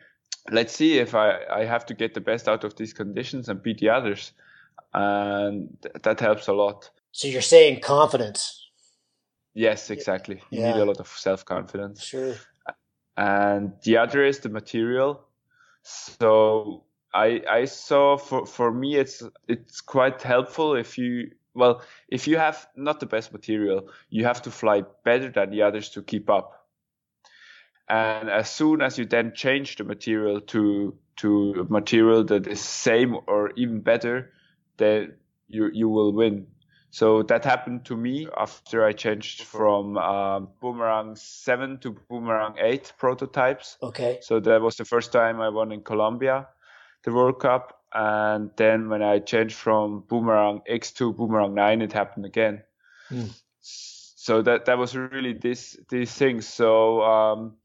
[0.51, 3.63] let's see if I, I have to get the best out of these conditions and
[3.63, 4.33] beat the others.
[4.93, 6.89] And th- that helps a lot.
[7.11, 8.59] So you're saying confidence.
[9.53, 10.41] Yes, exactly.
[10.49, 10.73] You yeah.
[10.73, 12.03] need a lot of self confidence.
[12.03, 12.35] Sure.
[13.15, 15.25] And the other is the material.
[15.83, 22.27] So I I saw for for me it's it's quite helpful if you well, if
[22.27, 26.01] you have not the best material, you have to fly better than the others to
[26.01, 26.67] keep up.
[27.87, 33.15] And as soon as you then change the material to to material that is same
[33.27, 34.33] or even better,
[34.77, 35.15] then
[35.47, 36.47] you you will win.
[36.89, 42.93] So that happened to me after I changed from um, Boomerang 7 to Boomerang 8
[42.99, 43.77] prototypes.
[43.81, 44.19] Okay.
[44.21, 46.47] So that was the first time I won in Colombia,
[47.03, 51.93] the World Cup and then when I changed from Boomerang X to Boomerang 9, it
[51.93, 52.63] happened again.
[53.11, 53.29] Mm.
[53.61, 56.47] So that that was really this these things.
[56.47, 57.57] So um,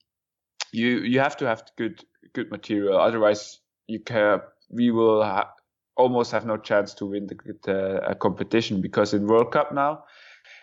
[0.72, 5.52] you you have to have good good material, otherwise you can we will ha-
[5.96, 10.04] almost have no chance to win the, the competition because in World Cup now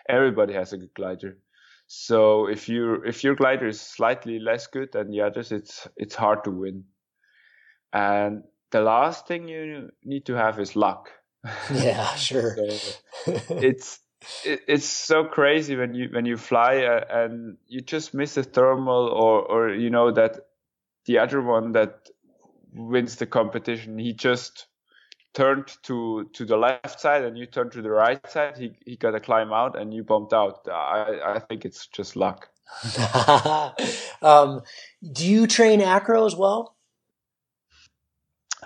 [0.08, 1.38] everybody has a good glider.
[1.86, 6.14] So if you if your glider is slightly less good than the others, it's it's
[6.14, 6.84] hard to win.
[7.92, 8.42] And
[8.76, 11.10] the last thing you need to have is luck.
[11.72, 12.56] Yeah, sure.
[12.56, 12.92] so
[13.70, 14.00] it's
[14.44, 18.42] it, it's so crazy when you when you fly uh, and you just miss a
[18.42, 20.40] thermal or or you know that
[21.06, 22.10] the other one that
[22.74, 23.98] wins the competition.
[23.98, 24.66] He just
[25.32, 28.58] turned to to the left side and you turned to the right side.
[28.58, 30.66] He he got to climb out and you bumped out.
[30.68, 32.48] I i think it's just luck.
[34.22, 34.62] Um,
[35.12, 36.75] do you train acro as well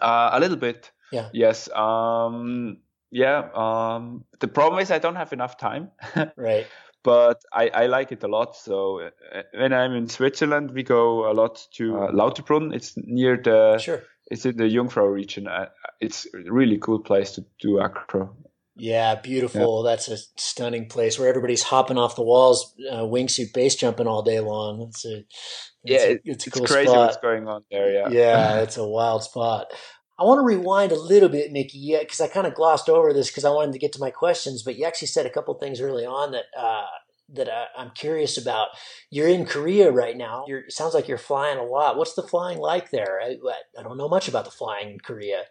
[0.01, 0.91] uh, a little bit.
[1.13, 1.29] Yeah.
[1.33, 1.71] Yes.
[1.71, 2.79] Um,
[3.11, 3.49] yeah.
[3.55, 5.91] Um, the problem is I don't have enough time.
[6.37, 6.67] right.
[7.03, 8.57] But I, I like it a lot.
[8.57, 12.75] So uh, when I'm in Switzerland, we go a lot to uh, Lauterbrunnen.
[12.75, 13.79] It's near the.
[13.79, 14.03] Sure.
[14.31, 15.49] It's in the Jungfrau region.
[15.49, 18.37] Uh, it's a really cool place to do acro.
[18.81, 19.85] Yeah, beautiful.
[19.85, 19.91] Yeah.
[19.91, 24.23] That's a stunning place where everybody's hopping off the walls, uh, wingsuit base jumping all
[24.23, 24.81] day long.
[24.89, 25.27] It's a, it's
[25.85, 27.07] yeah, a, it's, a cool it's crazy spot.
[27.07, 27.93] what's going on there.
[27.93, 29.67] Yeah, yeah, it's a wild spot.
[30.19, 33.13] I want to rewind a little bit, Mickey, yeah, because I kind of glossed over
[33.13, 35.53] this because I wanted to get to my questions, but you actually said a couple
[35.55, 36.87] things early on that uh,
[37.35, 38.69] that I, am curious about.
[39.11, 40.45] You're in Korea right now.
[40.49, 41.99] You're, it sounds like you're flying a lot.
[41.99, 43.21] What's the flying like there?
[43.23, 43.37] I,
[43.79, 45.43] I don't know much about the flying in Korea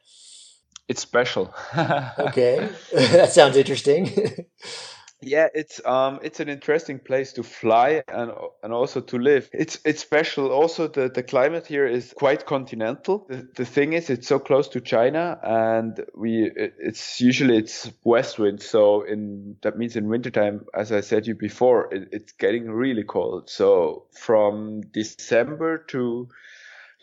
[0.89, 1.53] it's special.
[1.77, 4.09] okay, that sounds interesting.
[5.21, 8.31] yeah, it's um, it's an interesting place to fly and
[8.63, 9.49] and also to live.
[9.53, 10.51] It's it's special.
[10.51, 13.27] Also, the the climate here is quite continental.
[13.29, 18.39] The, the thing is, it's so close to China, and we it's usually it's west
[18.39, 18.61] wind.
[18.63, 23.03] So in that means in wintertime, as I said you before, it, it's getting really
[23.03, 23.49] cold.
[23.49, 26.29] So from December to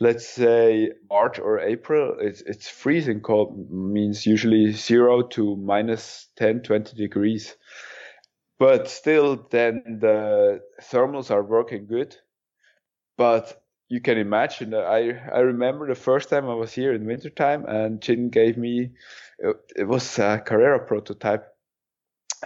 [0.01, 6.63] let's say March or April, it's, it's freezing cold, means usually zero to minus 10,
[6.63, 7.57] 20 degrees.
[8.59, 12.17] But still, then the thermals are working good.
[13.17, 17.65] But you can imagine, I, I remember the first time I was here in wintertime
[17.67, 18.91] and Gin gave me,
[19.77, 21.47] it was a Carrera prototype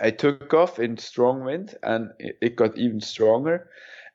[0.00, 3.70] I took off in strong wind and it, it got even stronger.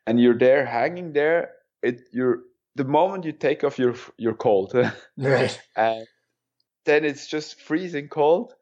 [0.08, 1.52] And you're there hanging there.
[1.82, 2.42] It you're
[2.76, 4.74] the moment you take off, you're you're cold.
[5.18, 5.60] right.
[5.76, 6.08] And
[6.86, 8.54] then it's just freezing cold.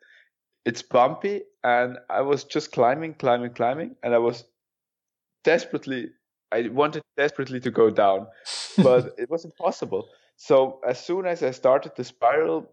[0.66, 4.46] It's bumpy, and I was just climbing, climbing, climbing, and I was
[5.44, 6.10] desperately.
[6.52, 8.28] I wanted desperately to go down,
[8.78, 10.08] but it was impossible.
[10.38, 12.70] So as soon as I started the spiral,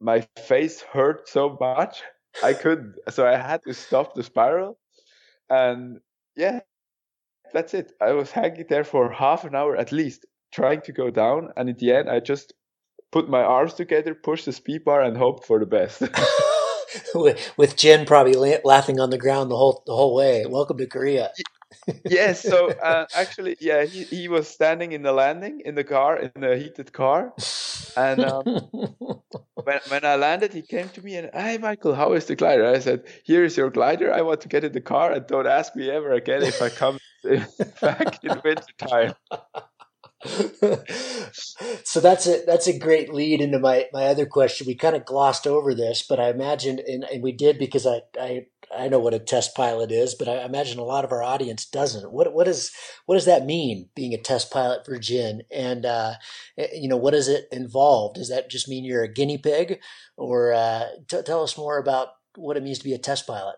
[0.00, 2.02] my face hurt so much
[2.42, 2.96] I couldn't.
[3.10, 4.78] So I had to stop the spiral,
[5.48, 6.00] and
[6.36, 6.60] yeah,
[7.52, 7.92] that's it.
[8.00, 11.68] I was hanging there for half an hour at least, trying to go down, and
[11.68, 12.54] in the end, I just
[13.12, 16.02] put my arms together, pushed the speed bar, and hoped for the best.
[17.56, 20.46] with, Gin probably laughing on the ground the whole the whole way.
[20.46, 21.30] Welcome to Korea
[22.04, 22.42] yes.
[22.42, 26.30] So uh, actually, yeah, he, he was standing in the landing in the car in
[26.36, 27.32] the heated car,
[27.96, 28.44] and um,
[29.64, 32.66] when when I landed, he came to me and, "Hey, Michael, how is the glider?"
[32.66, 34.12] I said, "Here is your glider.
[34.12, 36.68] I want to get in the car, and don't ask me ever again if I
[36.68, 36.98] come
[37.80, 39.14] back in winter time."
[41.84, 44.66] so that's a that's a great lead into my my other question.
[44.66, 48.00] We kind of glossed over this, but I imagine, and, and we did because I
[48.18, 51.22] I I know what a test pilot is, but I imagine a lot of our
[51.22, 52.10] audience doesn't.
[52.10, 52.72] What what is
[53.04, 55.42] what does that mean being a test pilot for Gin?
[55.52, 56.14] And uh,
[56.56, 58.14] eh, you know, what does it involve?
[58.14, 59.80] Does that just mean you're a guinea pig,
[60.16, 63.56] or uh, t- tell us more about what it means to be a test pilot?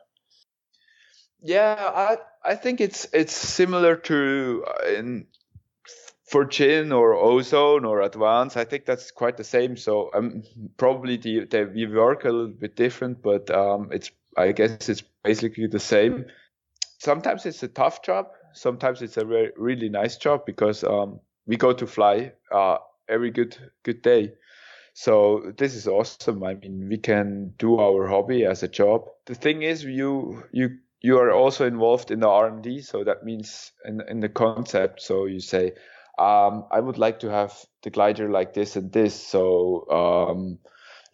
[1.41, 5.27] Yeah, I I think it's it's similar to uh, in
[6.27, 9.77] for Gin or ozone or advance, I think that's quite the same.
[9.77, 10.43] So um,
[10.77, 15.03] probably the, the we work a little bit different, but um, it's I guess it's
[15.23, 16.27] basically the same.
[16.99, 18.27] Sometimes it's a tough job.
[18.53, 23.31] Sometimes it's a re- really nice job because um, we go to fly uh, every
[23.31, 24.33] good good day.
[24.95, 26.43] So this is awesome.
[26.43, 29.05] I mean, we can do our hobby as a job.
[29.27, 32.81] The thing is, you you you are also involved in the R and D.
[32.81, 35.03] So that means in in the concept.
[35.03, 35.73] So you say,
[36.19, 39.15] um, I would like to have the glider like this and this.
[39.15, 40.59] So um,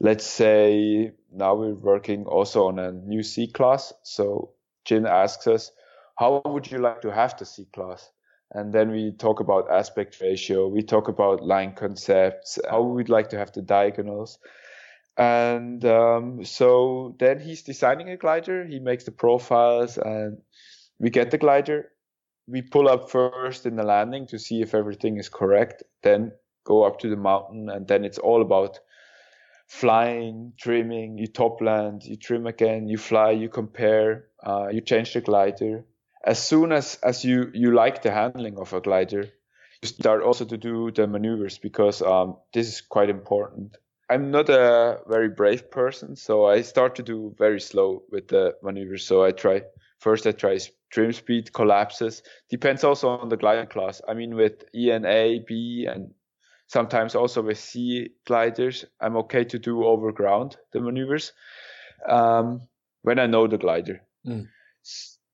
[0.00, 3.92] let's say now we're working also on a new C class.
[4.03, 4.53] So
[4.84, 5.72] Gin asks us,
[6.16, 8.11] how would you like to have the C class?
[8.53, 10.68] And then we talk about aspect ratio.
[10.68, 14.38] We talk about line concepts, how we'd like to have the diagonals.
[15.16, 18.64] And um, so then he's designing a glider.
[18.64, 20.38] He makes the profiles and
[20.98, 21.90] we get the glider.
[22.47, 25.82] We pull up first in the landing to see if everything is correct.
[26.03, 26.32] Then
[26.64, 27.68] go up to the mountain.
[27.68, 28.80] And then it's all about
[29.68, 35.14] flying, trimming, you top land, you trim again, you fly, you compare, uh, you change
[35.14, 35.84] the glider.
[36.24, 39.28] As soon as, as you, you like the handling of a glider,
[39.80, 43.76] you start also to do the maneuvers because um, this is quite important.
[44.09, 48.55] I'm not a very brave person, so I start to do very slow with the
[48.62, 49.07] maneuvers.
[49.07, 49.62] So I try
[50.01, 50.59] first I try
[50.93, 52.22] trim speed, collapses.
[52.49, 54.01] Depends also on the glider class.
[54.07, 56.12] I mean, with ENA, B, and
[56.68, 61.32] sometimes also with C gliders, I'm okay to do over ground the maneuvers
[62.09, 62.68] um,
[63.03, 64.03] when I know the glider.
[64.26, 64.49] Mm.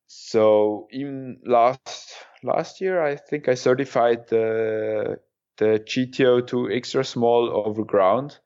[0.07, 5.19] So even last last year, I think I certified the
[5.57, 8.39] the GTO 2 extra small over ground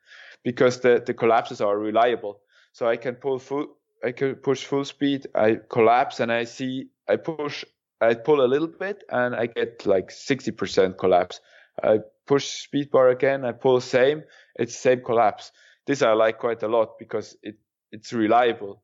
[0.44, 2.40] because the, the collapses are reliable.
[2.72, 3.66] So I can pull full,
[4.05, 7.64] I can push full speed, I collapse and I see, I push,
[8.00, 11.40] I pull a little bit and I get like 60% collapse.
[11.82, 14.24] I push speed bar again, I pull same,
[14.57, 15.53] it's same collapse.
[15.86, 17.57] This I like quite a lot because it
[17.92, 18.82] it's reliable.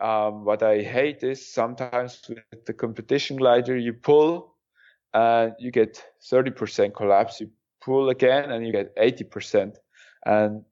[0.00, 4.54] Um, what I hate is sometimes with the competition glider, you pull
[5.12, 7.40] and you get 30% collapse.
[7.40, 7.50] You
[7.82, 9.76] pull again and you get 80%.
[10.24, 10.64] And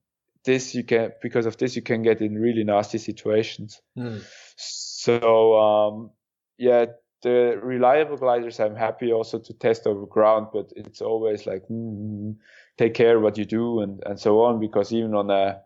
[0.45, 3.81] this you can, because of this, you can get in really nasty situations.
[3.97, 4.23] Mm.
[4.57, 6.11] So, um,
[6.59, 6.87] yeah,
[7.25, 12.37] the reliable gliders I'm happy also to test over ground, but it's always like mm,
[12.79, 15.61] take care what you do and, and so on because even on a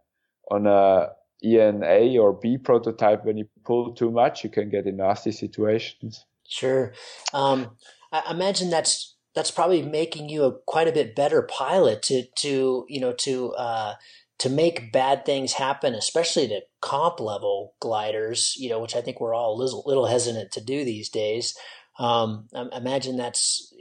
[0.51, 1.11] on a
[1.45, 6.24] ENA or B prototype, when you pull too much, you can get in nasty situations.
[6.49, 6.95] Sure,
[7.35, 7.72] um,
[8.11, 12.87] I imagine that's that's probably making you a quite a bit better pilot to to
[12.89, 13.95] you know to uh,
[14.39, 19.20] to make bad things happen, especially to comp level gliders, you know, which I think
[19.20, 21.57] we're all a little, little hesitant to do these days.
[21.99, 23.72] Um, I imagine that's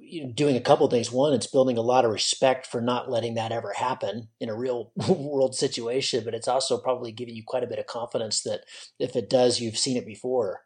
[0.00, 1.12] you know, doing a couple things.
[1.12, 4.56] One, it's building a lot of respect for not letting that ever happen in a
[4.56, 8.60] real world situation, but it's also probably giving you quite a bit of confidence that
[8.98, 10.62] if it does, you've seen it before.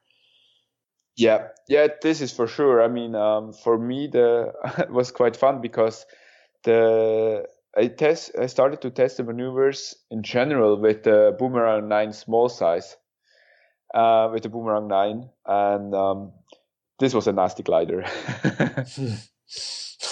[1.16, 2.82] Yeah, yeah, this is for sure.
[2.82, 6.06] I mean, um, for me, the it was quite fun because
[6.62, 7.46] the
[7.76, 8.32] I test.
[8.38, 12.96] I started to test the maneuvers in general with the Boomerang 9 small size,
[13.94, 15.28] uh, with the Boomerang 9.
[15.46, 16.32] And um,
[16.98, 18.04] this was a nasty glider.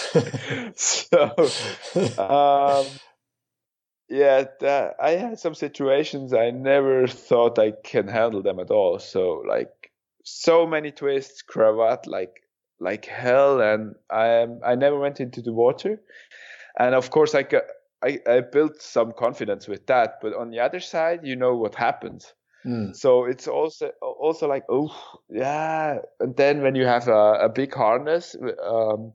[0.75, 1.35] so,
[2.19, 2.87] um,
[4.09, 8.99] yeah, that, I had some situations I never thought I can handle them at all.
[8.99, 9.71] So, like,
[10.25, 12.43] so many twists, cravat, like,
[12.81, 13.61] like hell.
[13.61, 16.01] And I, I never went into the water.
[16.79, 17.45] And of course, I
[18.03, 20.21] I, I built some confidence with that.
[20.23, 22.33] But on the other side, you know what happens.
[22.65, 22.95] Mm.
[22.95, 24.95] So it's also also like oh
[25.31, 29.13] yeah, and then when you have a, a big harness, um,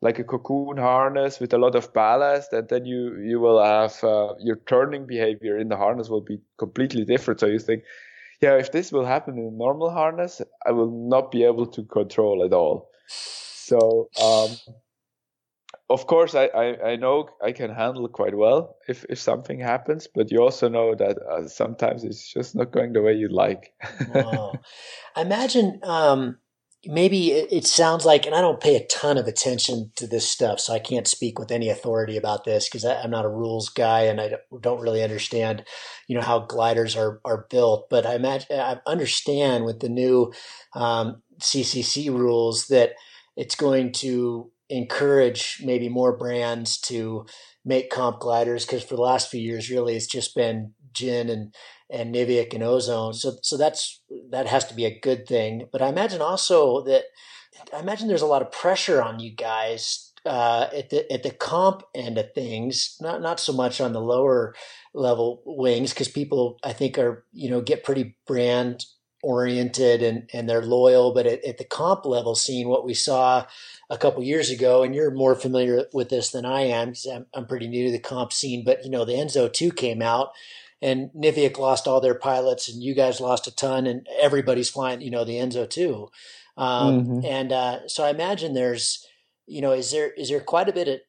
[0.00, 4.02] like a cocoon harness with a lot of ballast, and then you you will have
[4.04, 7.40] uh, your turning behavior in the harness will be completely different.
[7.40, 7.82] So you think,
[8.40, 11.82] yeah, if this will happen in a normal harness, I will not be able to
[11.84, 12.90] control at all.
[13.08, 14.74] So um,
[15.90, 20.08] of course, I, I, I, know I can handle quite well if, if something happens,
[20.12, 23.74] but you also know that uh, sometimes it's just not going the way you like.
[24.08, 24.54] wow.
[25.16, 26.38] I imagine um,
[26.86, 30.26] maybe it, it, sounds like, and I don't pay a ton of attention to this
[30.26, 33.68] stuff, so I can't speak with any authority about this because I'm not a rules
[33.68, 35.64] guy and I don't really understand,
[36.08, 37.90] you know, how gliders are, are built.
[37.90, 40.32] But I imagine, I understand with the new
[40.74, 42.92] um, CCC rules that
[43.36, 47.26] it's going to encourage maybe more brands to
[47.64, 51.54] make comp gliders because for the last few years really it's just been Gin and
[51.90, 53.14] and Niviuk and Ozone.
[53.14, 55.68] So so that's that has to be a good thing.
[55.72, 57.04] But I imagine also that
[57.74, 61.30] I imagine there's a lot of pressure on you guys uh, at the at the
[61.30, 64.54] comp end of things, not not so much on the lower
[64.94, 68.84] level wings because people I think are you know get pretty brand
[69.24, 71.12] oriented and and they're loyal.
[71.12, 73.46] But at, at the comp level, seeing what we saw
[73.90, 77.26] a couple years ago, and you're more familiar with this than I am because I'm,
[77.34, 78.64] I'm pretty new to the comp scene.
[78.64, 80.28] But you know, the Enzo two came out,
[80.80, 85.00] and Niviuk lost all their pilots, and you guys lost a ton, and everybody's flying.
[85.00, 86.10] You know, the Enzo two,
[86.56, 87.24] um, mm-hmm.
[87.24, 89.06] and uh, so I imagine there's,
[89.46, 91.00] you know, is there is there quite a bit of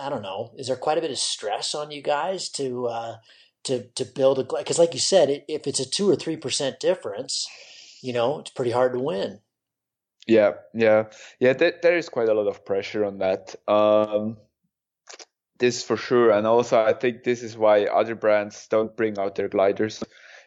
[0.00, 3.16] I don't know, is there quite a bit of stress on you guys to uh,
[3.68, 6.80] to to build a because, like you said, if it's a two or three percent
[6.80, 7.46] difference,
[8.02, 9.40] you know, it's pretty hard to win.
[10.26, 11.04] Yeah, yeah,
[11.40, 11.54] yeah.
[11.54, 13.54] There, there is quite a lot of pressure on that.
[13.66, 14.36] Um,
[15.58, 19.34] this for sure, and also I think this is why other brands don't bring out
[19.34, 20.02] their gliders.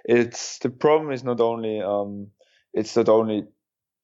[0.05, 2.27] It's the problem is not only um,
[2.73, 3.47] it's not only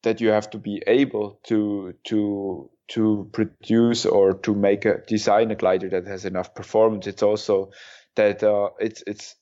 [0.02, 5.50] that you have to be able to to to produce or to make a design
[5.50, 7.06] a glider that has enough performance.
[7.06, 7.70] It's also
[8.18, 9.34] that uh, it's it's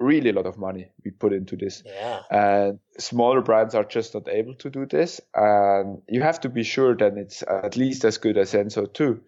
[0.00, 1.82] really a lot of money we put into this.
[1.84, 2.20] Yeah.
[2.30, 5.20] And smaller brands are just not able to do this.
[5.34, 9.20] And you have to be sure that it's at least as good as Enzo 2.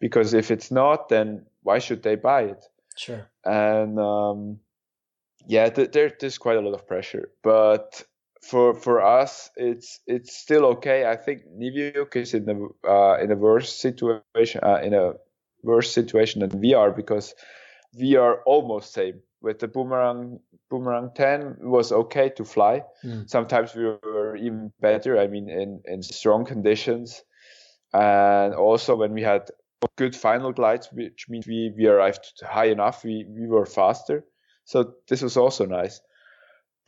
[0.00, 2.64] Because if it's not, then why should they buy it?
[2.96, 3.28] Sure.
[3.44, 4.60] And um,
[5.46, 7.30] yeah, th- there, there's quite a lot of pressure.
[7.42, 8.02] But
[8.42, 11.06] for for us, it's it's still okay.
[11.06, 15.12] I think Niviuk is in a uh, in a worse situation uh, in a
[15.62, 17.34] worse situation than we are because
[17.98, 19.20] we are almost same.
[19.40, 20.38] With the boomerang
[20.70, 22.82] boomerang 10 was okay to fly.
[23.04, 23.28] Mm.
[23.28, 27.22] sometimes we were even better i mean in in strong conditions.
[27.92, 29.50] And also when we had
[29.96, 34.24] good final glides which means we we arrived high enough we we were faster.
[34.64, 36.00] So this was also nice.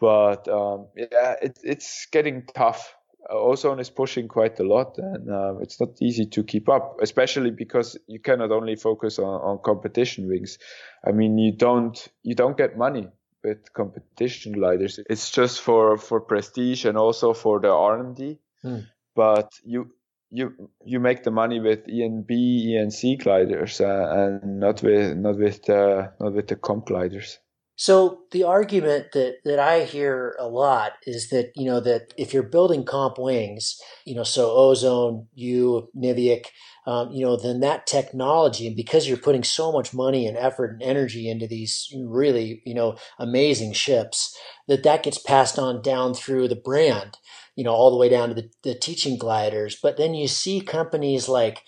[0.00, 2.94] But um, yeah it, it's getting tough
[3.30, 7.50] ozone is pushing quite a lot and uh, it's not easy to keep up especially
[7.50, 10.58] because you cannot only focus on, on competition wings
[11.06, 13.08] i mean you don't you don't get money
[13.42, 18.78] with competition gliders it's just for for prestige and also for the r&d hmm.
[19.14, 19.90] but you
[20.34, 25.70] you you make the money with ENB, ENC gliders, uh, and not with not with
[25.70, 27.38] uh, not with the comp gliders.
[27.76, 32.32] So the argument that, that I hear a lot is that, you know, that if
[32.32, 36.46] you're building comp wings, you know, so Ozone, you, Niviuk,
[36.86, 40.72] um, you know, then that technology, and because you're putting so much money and effort
[40.72, 46.14] and energy into these really, you know, amazing ships, that that gets passed on down
[46.14, 47.18] through the brand,
[47.56, 49.76] you know, all the way down to the, the teaching gliders.
[49.82, 51.62] But then you see companies like,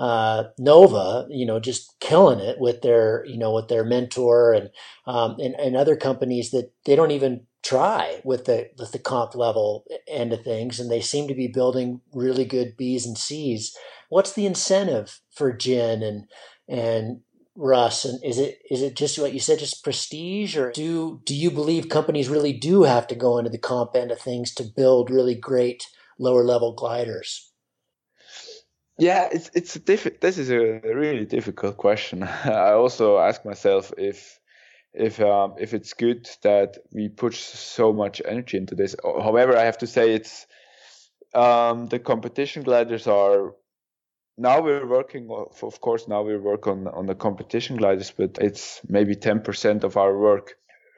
[0.00, 4.70] uh, Nova, you know, just killing it with their, you know, with their mentor and,
[5.06, 9.34] um, and, and other companies that they don't even try with the, with the comp
[9.34, 10.80] level end of things.
[10.80, 13.76] And they seem to be building really good B's and C's.
[14.08, 16.24] What's the incentive for Gin and,
[16.66, 17.20] and
[17.54, 18.06] Russ?
[18.06, 21.50] And is it, is it just what you said, just prestige or do, do you
[21.50, 25.10] believe companies really do have to go into the comp end of things to build
[25.10, 25.88] really great
[26.18, 27.49] lower level gliders?
[29.00, 32.22] Yeah, it's it's diff- This is a really difficult question.
[32.44, 34.38] I also ask myself if
[34.92, 38.94] if um, if it's good that we put so much energy into this.
[39.02, 40.46] However, I have to say it's
[41.34, 43.54] um, the competition gliders are
[44.38, 48.80] now we're working of course now we work on on the competition gliders but it's
[48.88, 50.54] maybe 10% of our work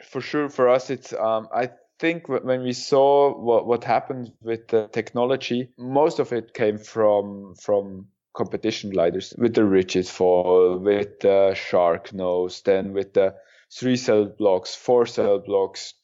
[0.09, 1.70] for sure for us it's um, i
[2.03, 7.55] think when we saw what what happened with the technology most of it came from
[7.55, 13.32] from competition gliders with the rigid fall with the shark nose then with the
[13.78, 15.94] three cell blocks four cell blocks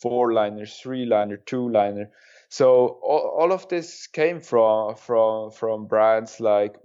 [0.00, 2.10] four liner three liner two liner
[2.48, 6.76] so all, all of this came from from from brands like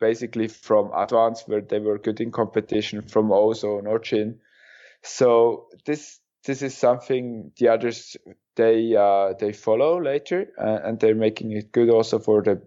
[0.00, 4.40] basically from Advance where they were good in competition from Ozo or Gin.
[5.02, 8.16] So this this is something the others
[8.56, 12.62] they uh, they follow later uh, and they're making it good also for the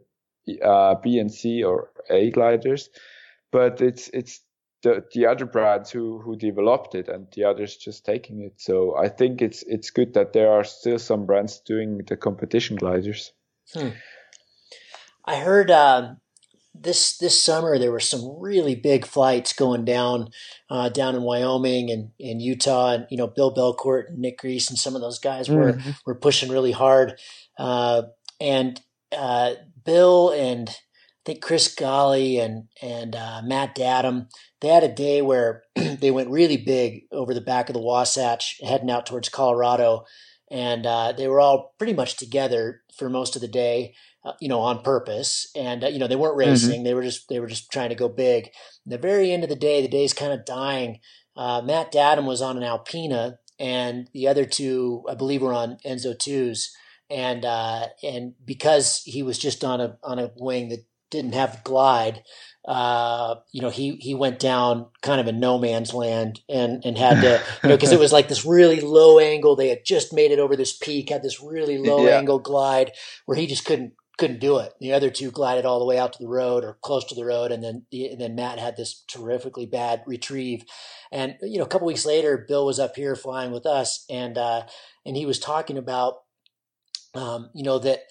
[0.64, 2.90] uh, B and C or A gliders.
[3.52, 4.42] But it's it's
[4.84, 8.54] the the other brands who who developed it and the others just taking it.
[8.58, 12.76] So I think it's it's good that there are still some brands doing the competition
[12.76, 13.32] gliders.
[13.74, 13.90] Hmm.
[15.26, 16.16] I heard uh,
[16.74, 20.30] this this summer there were some really big flights going down
[20.70, 24.70] uh, down in Wyoming and in Utah, and you know Bill Belcourt and Nick Greece
[24.70, 25.92] and some of those guys were mm-hmm.
[26.06, 27.20] were pushing really hard,
[27.60, 28.04] uh,
[28.42, 28.82] and
[29.16, 29.54] uh,
[29.86, 34.28] Bill and I think Chris Golly and and uh, Matt Dadham
[34.64, 38.60] they had a day where they went really big over the back of the Wasatch,
[38.64, 40.06] heading out towards Colorado,
[40.50, 43.94] and uh, they were all pretty much together for most of the day,
[44.26, 45.50] uh, you know, on purpose.
[45.56, 46.50] And uh, you know, they weren't mm-hmm.
[46.52, 46.84] racing; mm-hmm.
[46.84, 48.50] they were just they were just trying to go big.
[48.86, 51.00] And the very end of the day, the day's kind of dying.
[51.36, 55.78] Uh, Matt Dadham was on an Alpina, and the other two, I believe, were on
[55.86, 56.74] Enzo twos.
[57.10, 61.64] And uh, and because he was just on a on a wing that didn't have
[61.64, 62.24] glide,
[62.66, 66.98] uh, you know, he he went down kind of in no man's land and and
[66.98, 69.56] had to, you know, because it was like this really low angle.
[69.56, 72.18] They had just made it over this peak, had this really low yeah.
[72.18, 72.94] angle glide
[73.26, 74.74] where he just couldn't couldn't do it.
[74.80, 77.26] The other two glided all the way out to the road or close to the
[77.26, 80.64] road, and then and then Matt had this terrifically bad retrieve.
[81.12, 84.38] And you know, a couple weeks later, Bill was up here flying with us, and
[84.38, 84.64] uh,
[85.06, 86.16] and he was talking about,
[87.16, 88.02] um, you know, that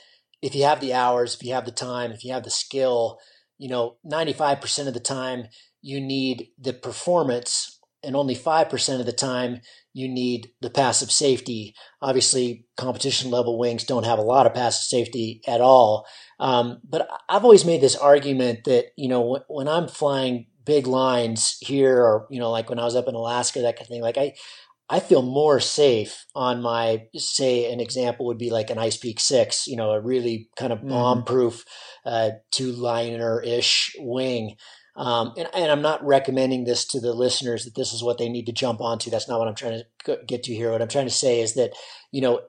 [0.43, 3.21] if you have the hours, if you have the time, if you have the skill,
[3.59, 5.45] you know, 95% of the time
[5.81, 9.61] you need the performance and only 5% of the time
[9.93, 11.75] you need the passive safety.
[12.01, 16.07] Obviously, competition level wings don't have a lot of passive safety at all.
[16.41, 21.57] Um, but I've always made this argument that, you know, when I'm flying big lines
[21.61, 24.03] here or, you know, like when I was up in Alaska, that kind of thing,
[24.03, 24.35] like I,
[24.89, 29.21] I feel more safe on my, say, an example would be like an Ice Peak
[29.21, 30.89] 6, you know, a really kind of mm-hmm.
[30.89, 31.65] bomb proof
[32.05, 34.57] uh, two liner ish wing.
[34.95, 38.28] Um, and, and, I'm not recommending this to the listeners that this is what they
[38.28, 39.09] need to jump onto.
[39.09, 40.70] That's not what I'm trying to get to here.
[40.70, 41.72] What I'm trying to say is that,
[42.11, 42.43] you know,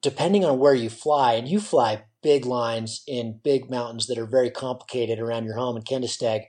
[0.00, 4.26] depending on where you fly, and you fly big lines in big mountains that are
[4.26, 6.44] very complicated around your home in Kandersteg,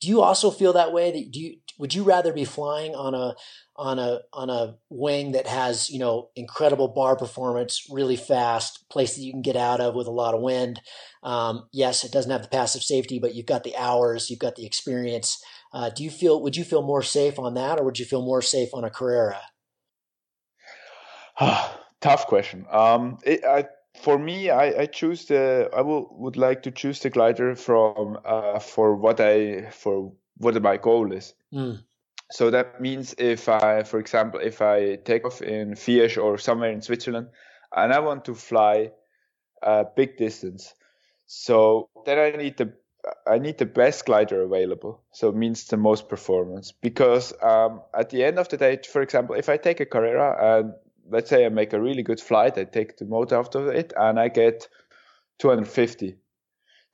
[0.00, 1.12] do you also feel that way?
[1.12, 3.34] That do you would you rather be flying on a
[3.76, 9.14] on a on a wing that has you know incredible bar performance, really fast, place
[9.14, 10.80] that you can get out of with a lot of wind.
[11.22, 14.56] Um, yes, it doesn't have the passive safety, but you've got the hours, you've got
[14.56, 15.42] the experience.
[15.72, 18.22] Uh, do you feel would you feel more safe on that, or would you feel
[18.22, 19.40] more safe on a Carrera?
[22.00, 22.66] Tough question.
[22.70, 23.66] Um, it, I,
[24.00, 28.18] for me, I, I choose the I will, would like to choose the glider from
[28.24, 31.34] uh, for what I for what my goal is.
[31.52, 31.82] Mm.
[32.32, 36.70] So that means if I, for example, if I take off in Fiesch or somewhere
[36.70, 37.28] in Switzerland
[37.74, 38.92] and I want to fly
[39.62, 40.74] a big distance,
[41.26, 42.72] so then I need the
[43.26, 45.02] I need the best glider available.
[45.12, 49.02] So it means the most performance because um, at the end of the day, for
[49.02, 50.74] example, if I take a Carrera and
[51.10, 53.92] let's say I make a really good flight, I take the motor out of it
[53.96, 54.68] and I get
[55.38, 56.16] 250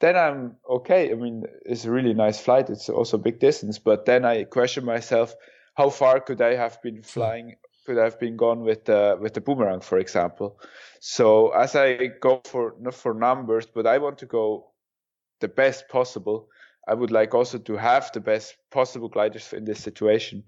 [0.01, 1.11] then I'm okay.
[1.11, 2.69] I mean, it's a really nice flight.
[2.71, 5.35] It's also a big distance, but then I question myself,
[5.75, 7.03] how far could I have been hmm.
[7.03, 7.57] flying?
[7.87, 10.61] Could I have been gone with the with the boomerang, for example?
[11.01, 14.73] So as I go for not for numbers, but I want to go
[15.41, 16.49] the best possible.
[16.89, 20.45] I would like also to have the best possible gliders in this situation.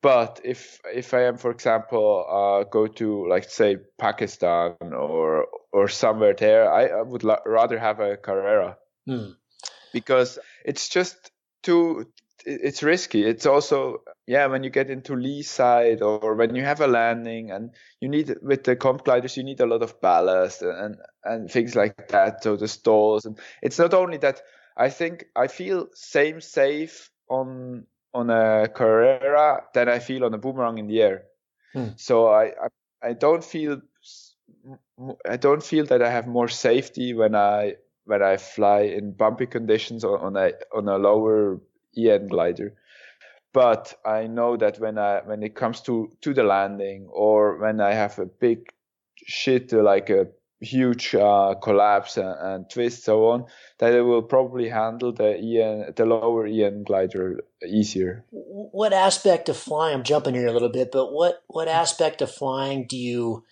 [0.00, 5.88] But if if I am, for example, uh, go to like say Pakistan or or
[5.88, 8.76] somewhere there, I, I would la- rather have a Carrera
[9.08, 9.34] mm.
[9.92, 11.32] because it's just
[11.62, 12.06] too.
[12.46, 13.24] It's risky.
[13.24, 17.50] It's also yeah when you get into lee side or when you have a landing
[17.50, 21.50] and you need with the comp gliders you need a lot of ballast and and
[21.50, 22.44] things like that.
[22.44, 24.42] So the stalls and it's not only that.
[24.76, 30.38] I think I feel same safe on on a Carrera than I feel on a
[30.38, 31.24] boomerang in the air.
[31.72, 31.88] Hmm.
[31.96, 32.68] So I, I
[33.02, 33.80] I don't feel
[35.28, 39.46] I don't feel that I have more safety when I when I fly in bumpy
[39.46, 41.60] conditions on, on a on a lower
[41.96, 42.74] EN glider.
[43.52, 47.80] But I know that when I when it comes to to the landing or when
[47.80, 48.72] I have a big
[49.26, 50.28] shit like a
[50.60, 53.44] huge uh, collapse and, and, twist so on
[53.78, 58.24] that it will probably handle the en the lower en glider easier.
[58.30, 62.30] What aspect of flying i'm jumping here a little bit but what what aspect of
[62.30, 63.44] flying do you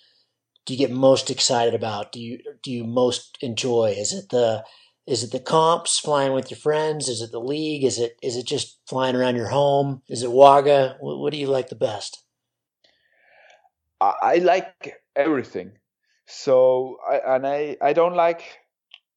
[0.66, 2.12] do you get most excited about?
[2.12, 3.94] Do you do you most enjoy?
[3.96, 4.64] Is it the
[5.07, 7.09] is it the comps flying with your friends?
[7.09, 7.84] Is it the league?
[7.84, 10.02] Is it is it just flying around your home?
[10.09, 12.24] Is it WAGA what, what do you like the best?
[14.00, 15.72] I, I like everything
[16.27, 18.43] so I, and I I don't like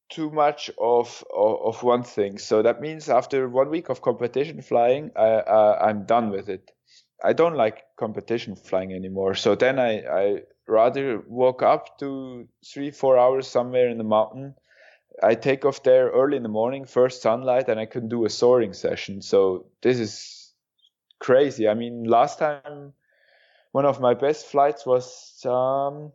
[0.09, 2.39] too much of, of, of one thing.
[2.39, 5.41] So that means after one week of competition flying, I
[5.81, 6.71] I'm done with it.
[7.23, 9.35] I don't like competition flying anymore.
[9.35, 14.55] So then I I rather walk up to three four hours somewhere in the mountain.
[15.21, 18.29] I take off there early in the morning, first sunlight, and I can do a
[18.29, 19.21] soaring session.
[19.21, 20.53] So this is
[21.19, 21.67] crazy.
[21.67, 22.93] I mean, last time
[23.71, 26.11] one of my best flights was um,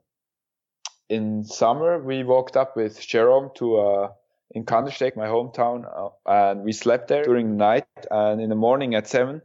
[1.15, 4.09] in summer, we walked up with Jerome to uh,
[4.51, 7.87] in Kandersteg, my hometown, uh, and we slept there during the night.
[8.11, 9.43] And in the morning at seven,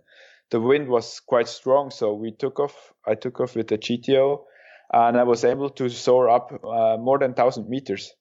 [0.49, 2.75] the wind was quite strong, so we took off.
[3.05, 4.43] I took off with the GTO,
[4.91, 8.11] and I was able to soar up uh, more than thousand meters.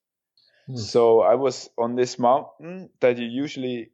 [0.66, 0.76] Hmm.
[0.76, 3.90] So I was on this mountain that you usually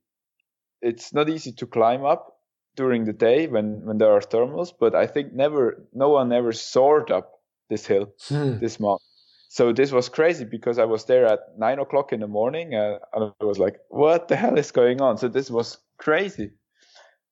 [0.83, 2.37] it's not easy to climb up
[2.77, 6.53] during the day when when there are thermals, but I think never no one ever
[6.53, 7.31] soared up
[7.71, 8.59] this hill, hmm.
[8.59, 9.14] this mountain
[9.55, 12.99] so this was crazy because I was there at nine o'clock in the morning and
[13.15, 15.17] I was like, what the hell is going on?
[15.17, 16.51] So this was crazy.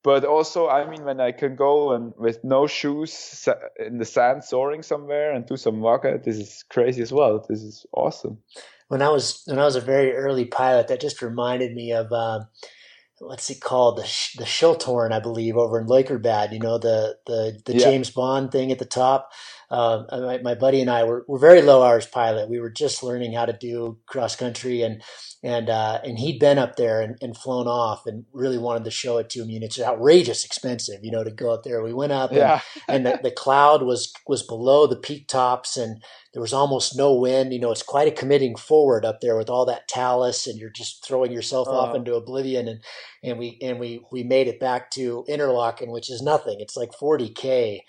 [0.04, 3.48] But also, I mean, when I can go and with no shoes
[3.84, 7.44] in the sand soaring somewhere and do some WAGA, this is crazy as well.
[7.48, 8.38] This is awesome.
[8.86, 12.12] When I was when I was a very early pilot, that just reminded me of
[12.12, 12.46] um,
[13.18, 14.02] what's it called the
[14.38, 16.52] the Schilthorn, I believe, over in Leukerbad.
[16.52, 17.84] You know the the the yeah.
[17.84, 19.32] James Bond thing at the top.
[19.72, 22.50] Uh, my, my, buddy and I were, were very low hours pilot.
[22.50, 25.02] We were just learning how to do cross country and
[25.42, 28.90] and uh, and he'd been up there and, and, flown off and really wanted to
[28.90, 29.56] show it to me.
[29.56, 31.82] And it's outrageous expensive, you know, to go up there.
[31.82, 36.02] We went up and, and the, the, cloud was was below the peak tops and
[36.34, 37.54] there was almost no wind.
[37.54, 40.70] You know, it's quite a committing forward up there with all that talus and you're
[40.70, 41.78] just throwing yourself uh-huh.
[41.78, 42.68] off into oblivion.
[42.68, 42.80] And
[43.24, 46.58] and we and we we made it back to Interlaken, which is nothing.
[46.60, 47.80] It's like 40k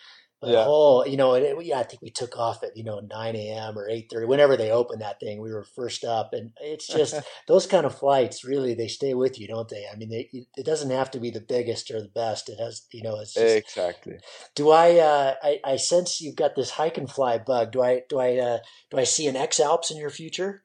[0.43, 0.63] the yeah.
[0.63, 3.77] whole, you know, it, yeah, I think we took off at you know 9 a.m.
[3.77, 5.41] or 8:30, whenever they opened that thing.
[5.41, 7.15] We were first up, and it's just
[7.47, 8.43] those kind of flights.
[8.43, 9.85] Really, they stay with you, don't they?
[9.91, 12.49] I mean, they, it doesn't have to be the biggest or the best.
[12.49, 14.17] It has, you know, it's just, exactly.
[14.55, 15.59] Do I, uh, I?
[15.63, 17.71] I sense you've got this hike and fly bug.
[17.71, 18.01] Do I?
[18.09, 18.37] Do I?
[18.37, 18.57] Uh,
[18.91, 20.63] do I see an X Alps in your future?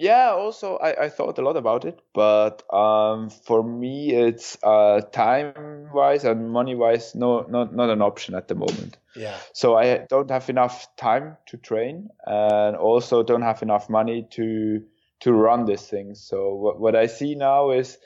[0.00, 5.02] yeah also I, I thought a lot about it but um, for me it's uh,
[5.12, 9.38] time wise and money wise no not not an option at the moment yeah.
[9.52, 14.82] So i don't have enough time to train and also don't have enough money to
[15.20, 16.14] to run this thing.
[16.14, 17.98] So what, what i see now is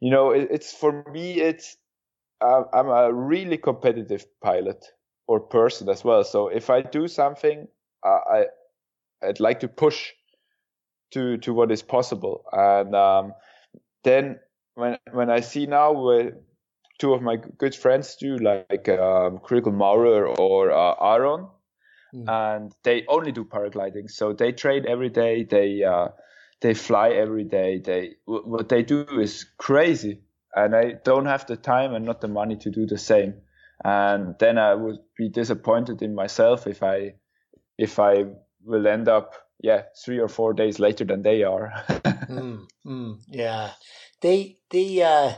[0.00, 1.76] you know it, it's for me it's
[2.40, 4.84] uh, i'm a really competitive pilot
[5.26, 6.24] or person as well.
[6.24, 7.68] So if i do something
[8.04, 8.44] uh, i
[9.22, 10.12] i'd like to push
[11.12, 12.44] to to what is possible.
[12.52, 13.34] And um,
[14.04, 14.40] then
[14.74, 16.34] when when I see now what
[17.00, 21.48] two of my good friends do, like um, Chrigel Maurer or uh, Aaron,
[22.14, 22.28] mm.
[22.28, 24.10] and they only do paragliding.
[24.10, 25.44] So they train every day.
[25.44, 26.08] They uh,
[26.60, 27.80] they fly every day.
[27.84, 30.20] They what they do is crazy,
[30.54, 33.34] and I don't have the time and not the money to do the same.
[33.82, 37.14] And then I would be disappointed in myself if I
[37.78, 38.26] if I
[38.62, 43.70] will end up yeah three or four days later than they are mm, mm, yeah
[44.20, 45.32] they they uh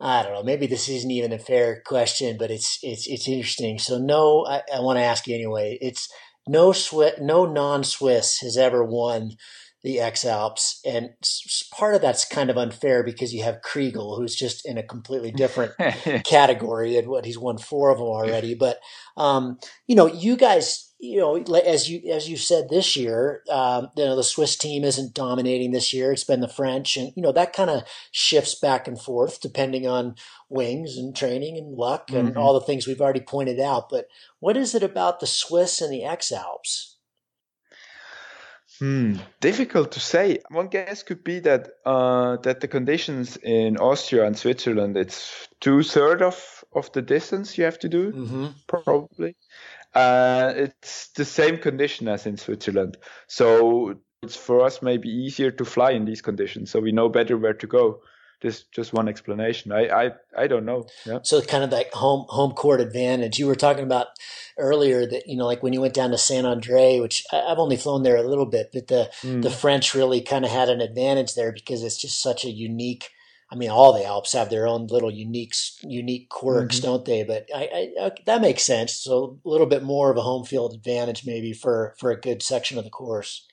[0.00, 3.78] i don't know maybe this isn't even a fair question but it's it's it's interesting
[3.78, 6.08] so no i, I want to ask you anyway it's
[6.48, 9.32] no Swiss, no non-swiss has ever won
[9.82, 11.10] the X Alps, and
[11.72, 15.30] part of that's kind of unfair because you have Chrigel, who's just in a completely
[15.30, 15.72] different
[16.24, 18.54] category, and what he's won four of them already.
[18.54, 18.78] But
[19.18, 23.90] um, you know, you guys you know, as you as you said this year, um,
[23.96, 26.12] you know, the Swiss team isn't dominating this year.
[26.12, 29.86] It's been the French, and you know that kind of shifts back and forth depending
[29.86, 30.16] on
[30.48, 32.38] wings and training and luck and mm-hmm.
[32.38, 33.90] all the things we've already pointed out.
[33.90, 34.06] But
[34.40, 36.96] what is it about the Swiss and the X Alps?
[38.78, 40.38] Hmm, difficult to say.
[40.48, 45.82] One guess could be that uh, that the conditions in Austria and Switzerland it's two
[45.82, 48.46] third of of the distance you have to do Mm-hmm.
[48.66, 49.36] probably.
[49.94, 52.96] Uh, it's the same condition as in Switzerland,
[53.28, 57.36] so it's for us maybe easier to fly in these conditions, so we know better
[57.38, 58.00] where to go.
[58.42, 59.72] This just one explanation.
[59.72, 60.86] I I, I don't know.
[61.06, 61.20] Yeah.
[61.22, 63.38] So kind of like home home court advantage.
[63.38, 64.08] You were talking about
[64.58, 67.58] earlier that you know, like when you went down to San Andre, which I, I've
[67.58, 69.42] only flown there a little bit, but the Mm.
[69.42, 73.10] the French really kind of had an advantage there because it's just such a unique.
[73.54, 76.82] I mean, all the Alps have their own little unique unique quirks, Mhm.
[76.82, 77.22] don't they?
[77.22, 78.94] But I, I, I that makes sense.
[78.94, 82.42] So a little bit more of a home field advantage maybe for for a good
[82.42, 83.46] section of the course.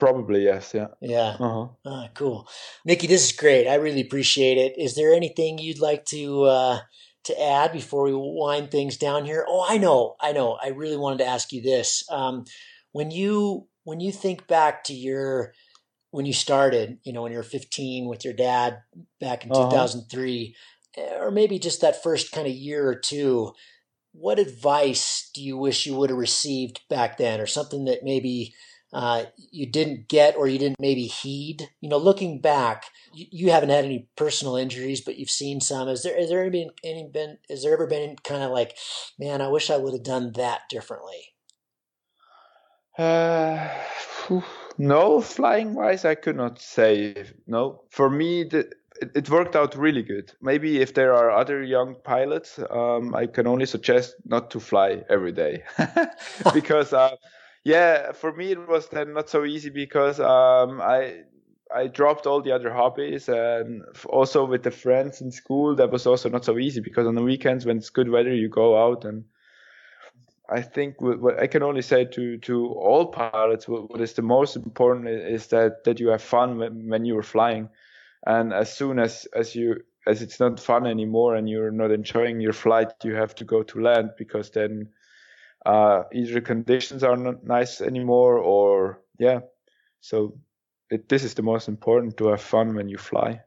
[0.00, 0.74] Probably yes.
[0.74, 0.88] Yeah.
[1.00, 1.36] Yeah.
[1.38, 1.68] Uh-huh.
[1.86, 2.48] Ah, cool.
[2.84, 3.68] Mickey, this is great.
[3.68, 4.74] I really appreciate it.
[4.76, 6.80] Is there anything you'd like to uh,
[7.24, 9.46] to add before we wind things down here?
[9.48, 10.58] Oh, I know, I know.
[10.60, 12.02] I really wanted to ask you this.
[12.10, 12.46] Um,
[12.90, 15.54] when you when you think back to your
[16.12, 18.82] when you started, you know, when you were 15 with your dad
[19.20, 19.52] back in Uh-huh.
[19.52, 20.56] 2003,
[20.96, 23.52] eh, or maybe just that first kind of year or two,
[24.12, 28.54] what advice do you wish you would have received back then, or something that maybe
[28.92, 31.70] uh, you didn't get or you didn't maybe heed?
[31.80, 35.88] You know, looking back, you, you haven't had any personal injuries, but you've seen some.
[35.88, 38.76] Is there is there been any been is there ever been kind of like,
[39.18, 41.34] man, I wish I would have done that differently?
[42.98, 43.68] Uh,
[44.78, 47.82] no, flying wise, I could not say no.
[47.90, 48.70] For me, the,
[49.00, 50.32] it, it worked out really good.
[50.40, 55.02] Maybe if there are other young pilots, um, I can only suggest not to fly
[55.08, 55.64] every day
[56.54, 57.16] because, uh,
[57.64, 61.22] yeah, for me it was then not so easy because um, I
[61.74, 66.06] I dropped all the other hobbies and also with the friends in school that was
[66.06, 69.04] also not so easy because on the weekends when it's good weather you go out
[69.04, 69.24] and
[70.52, 74.56] I think what, I can only say to to all pilots, what, is the most
[74.56, 77.70] important is that that you have fun when, when you are flying,
[78.26, 82.40] and as soon as as you as it's not fun anymore and you're not enjoying
[82.40, 84.88] your flight, you have to go to land because then
[85.64, 89.40] uh, either conditions are not nice anymore or yeah,
[90.00, 90.38] so
[90.90, 93.40] it, this is the most important to have fun when you fly.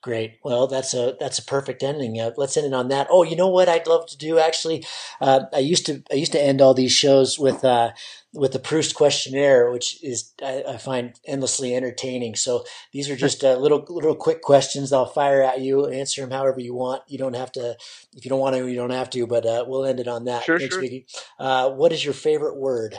[0.00, 0.38] Great.
[0.44, 2.20] Well, that's a that's a perfect ending.
[2.20, 3.08] Uh, let's end it on that.
[3.10, 4.84] Oh, you know what I'd love to do actually.
[5.20, 7.90] Uh, I used to I used to end all these shows with uh,
[8.32, 12.36] with the Proust questionnaire, which is I, I find endlessly entertaining.
[12.36, 14.92] So these are just uh, little little quick questions.
[14.92, 15.88] I'll fire at you.
[15.88, 17.02] Answer them however you want.
[17.08, 17.76] You don't have to.
[18.16, 19.26] If you don't want to, you don't have to.
[19.26, 20.44] But uh, we'll end it on that.
[20.44, 20.82] Sure, Thanks, sure.
[20.82, 21.06] Mickey.
[21.40, 22.96] Uh, what is your favorite word?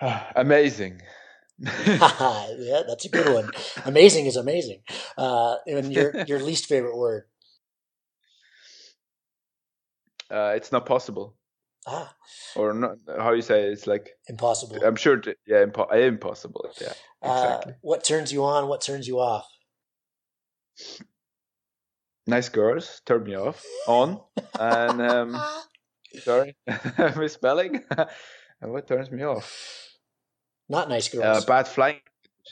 [0.36, 1.00] Amazing.
[2.00, 3.50] yeah, that's a good one.
[3.84, 4.82] Amazing is amazing.
[5.16, 7.24] Uh, and your your least favorite word?
[10.30, 11.34] uh, it's not possible,
[11.86, 12.14] Ah,
[12.56, 12.96] or not.
[13.18, 13.72] How you say it?
[13.72, 14.78] it's like impossible.
[14.84, 15.20] I'm sure.
[15.46, 16.70] Yeah, impo- impossible.
[16.80, 16.92] Yeah,
[17.22, 17.72] exactly.
[17.72, 18.68] Uh, what turns you on?
[18.68, 19.46] What turns you off?
[22.26, 24.20] nice girls turn me off on
[24.58, 25.42] and um
[26.24, 26.54] sorry
[27.16, 27.82] misspelling
[28.60, 29.87] and what turns me off
[30.68, 31.44] Not nice uh, girls.
[31.44, 32.00] bad flying.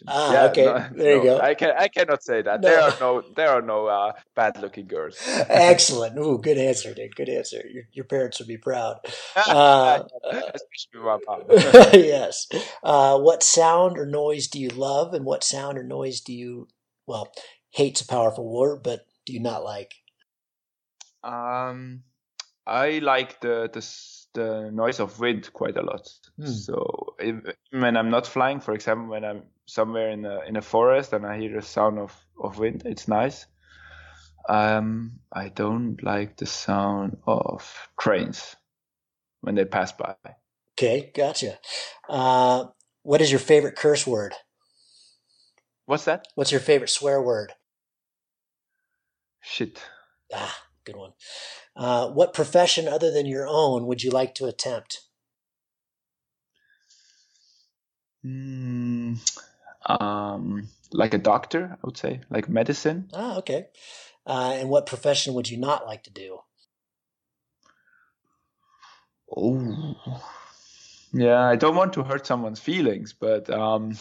[0.07, 0.67] Ah, okay.
[0.95, 1.39] There you go.
[1.41, 2.69] i can i cannot say that No.
[2.69, 5.17] there are no there are no uh, bad looking girls
[5.49, 6.19] Excellent.
[6.19, 7.17] Ooh, good answer, dude.
[7.17, 7.62] Good answer.
[7.73, 8.97] Your, your parents would be proud.
[9.49, 10.03] Uh,
[10.53, 11.43] especially my mom
[11.95, 12.47] yes.
[12.83, 16.69] Uh, what sound or noise do you love, and what sound or noise do you,
[17.07, 17.33] well,
[17.71, 19.95] hate's a powerful word, but do you not like?
[21.25, 22.03] um
[22.67, 23.83] i like the the
[24.35, 26.07] the noise of wind quite a lot
[26.39, 26.47] Hmm.
[26.47, 27.05] so
[27.73, 31.27] when i'm not flying for example when i'm somewhere in a in a forest and
[31.27, 33.47] i hear the sound of of wind it's nice
[34.49, 38.57] um i don't like the sound of trains
[39.43, 40.14] when they pass by
[40.79, 41.59] Okay, gotcha.
[42.09, 42.67] Uh,
[43.03, 44.35] what is your favorite curse word?
[45.87, 47.53] what's that What's your favorite swear word?
[49.43, 49.81] shit
[50.35, 51.12] Ah, good one.
[51.77, 55.03] Uh, what profession other than your own would you like to attempt?
[58.27, 59.16] Mm,
[59.87, 63.68] um like a doctor i would say like medicine Ah, okay.
[64.27, 66.41] Uh, and what profession would you not like to do?
[69.37, 69.97] Oh,
[71.12, 71.41] yeah.
[71.43, 73.95] I don't want to hurt someone's feelings, but um,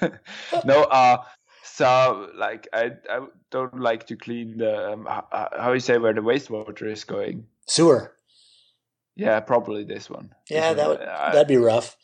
[0.64, 0.82] no.
[0.90, 1.18] Uh,
[1.64, 6.22] so like I I don't like to clean the um, how you say where the
[6.22, 7.46] wastewater is going.
[7.66, 8.14] Sewer.
[9.16, 10.34] Yeah, probably this one.
[10.48, 11.96] Yeah, that would I, that'd be rough.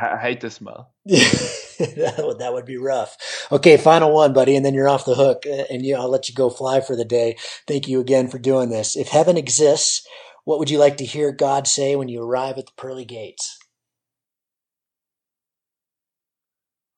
[0.00, 0.92] I hate the smell.
[1.06, 3.16] that, would, be rough.
[3.50, 6.28] Okay, final one, buddy, and then you're off the hook, uh, and you, I'll let
[6.28, 7.36] you go fly for the day.
[7.66, 8.96] Thank you again for doing this.
[8.96, 10.06] If heaven exists,
[10.44, 13.58] what would you like to hear God say when you arrive at the pearly gates?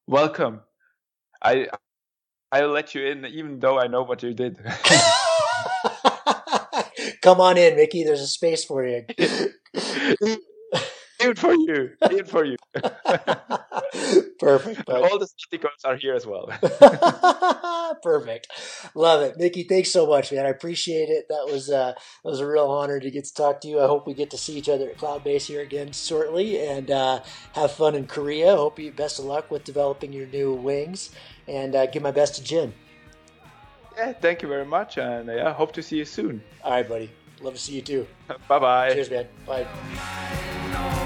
[0.07, 0.61] Welcome.
[1.42, 1.68] I
[2.51, 4.59] I'll let you in, even though I know what you did.
[7.22, 8.05] Come on in, Mickey.
[8.05, 9.05] There's a space for you.
[11.21, 11.91] Even for you.
[12.11, 12.57] Even for you.
[14.39, 14.89] Perfect.
[14.89, 16.49] All the stickers are here as well.
[18.03, 18.49] Perfect.
[18.95, 19.37] Love it.
[19.37, 20.47] Mickey, thanks so much, man.
[20.47, 21.27] I appreciate it.
[21.29, 23.81] That was uh that was a real honor to get to talk to you.
[23.81, 27.21] I hope we get to see each other at Cloudbase here again shortly and uh,
[27.55, 28.55] have fun in Korea.
[28.57, 31.11] Hope you best of luck with developing your new wings
[31.49, 32.73] and uh, give my best to Gin.
[33.97, 36.43] yeah, thank you very much, and yeah, hope to see you soon.
[36.62, 37.11] All right, buddy.
[37.41, 38.07] Love to see you too.
[38.49, 38.93] Bye bye.
[38.93, 39.27] Cheers, man.
[39.47, 41.05] Bye.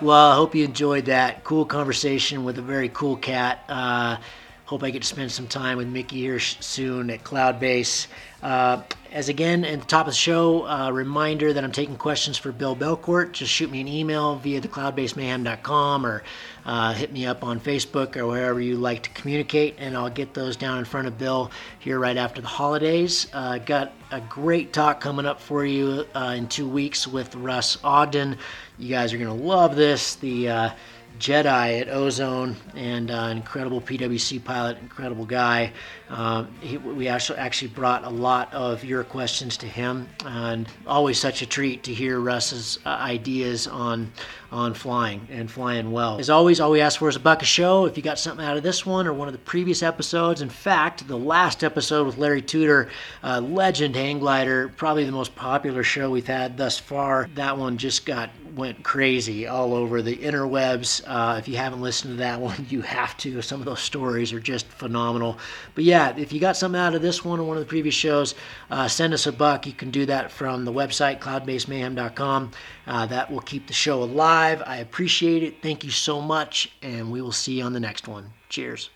[0.00, 3.64] Well, I hope you enjoyed that cool conversation with a very cool cat.
[3.68, 4.16] Uh,
[4.64, 8.06] hope I get to spend some time with Mickey here soon at Cloudbase.
[8.42, 8.82] Uh,
[9.12, 12.52] as again, at the top of the show, uh, reminder that I'm taking questions for
[12.52, 13.32] Bill Belcourt.
[13.32, 16.22] Just shoot me an email via thecloudbasemayhem.com or
[16.66, 20.34] uh, hit me up on Facebook or wherever you like to communicate, and I'll get
[20.34, 23.26] those down in front of Bill here right after the holidays.
[23.32, 27.78] Uh, got a great talk coming up for you uh, in two weeks with Russ
[27.82, 28.36] Ogden.
[28.78, 30.16] You guys are going to love this.
[30.16, 30.70] The uh,
[31.18, 35.72] Jedi at Ozone and uh, incredible PWC pilot, incredible guy.
[36.08, 41.18] Uh, he, we actually actually brought a lot of your questions to him, and always
[41.18, 44.12] such a treat to hear Russ's uh, ideas on
[44.50, 46.18] on flying and flying well.
[46.18, 47.84] As always, all we ask for is a buck a show.
[47.84, 50.48] If you got something out of this one or one of the previous episodes, in
[50.48, 52.88] fact, the last episode with Larry Tudor,
[53.22, 57.28] uh, legend hang glider, probably the most popular show we've had thus far.
[57.34, 61.02] That one just got went crazy all over the interwebs.
[61.06, 63.40] Uh, if you haven't listened to that one, you have to.
[63.40, 65.38] Some of those stories are just phenomenal.
[65.74, 67.94] But yeah, if you got something out of this one or one of the previous
[67.94, 68.34] shows,
[68.70, 69.66] uh, send us a buck.
[69.66, 72.50] You can do that from the website, cloudbasemayhem.com.
[72.86, 74.62] Uh, that will keep the show alive.
[74.66, 75.62] I appreciate it.
[75.62, 78.32] Thank you so much, and we will see you on the next one.
[78.48, 78.90] Cheers.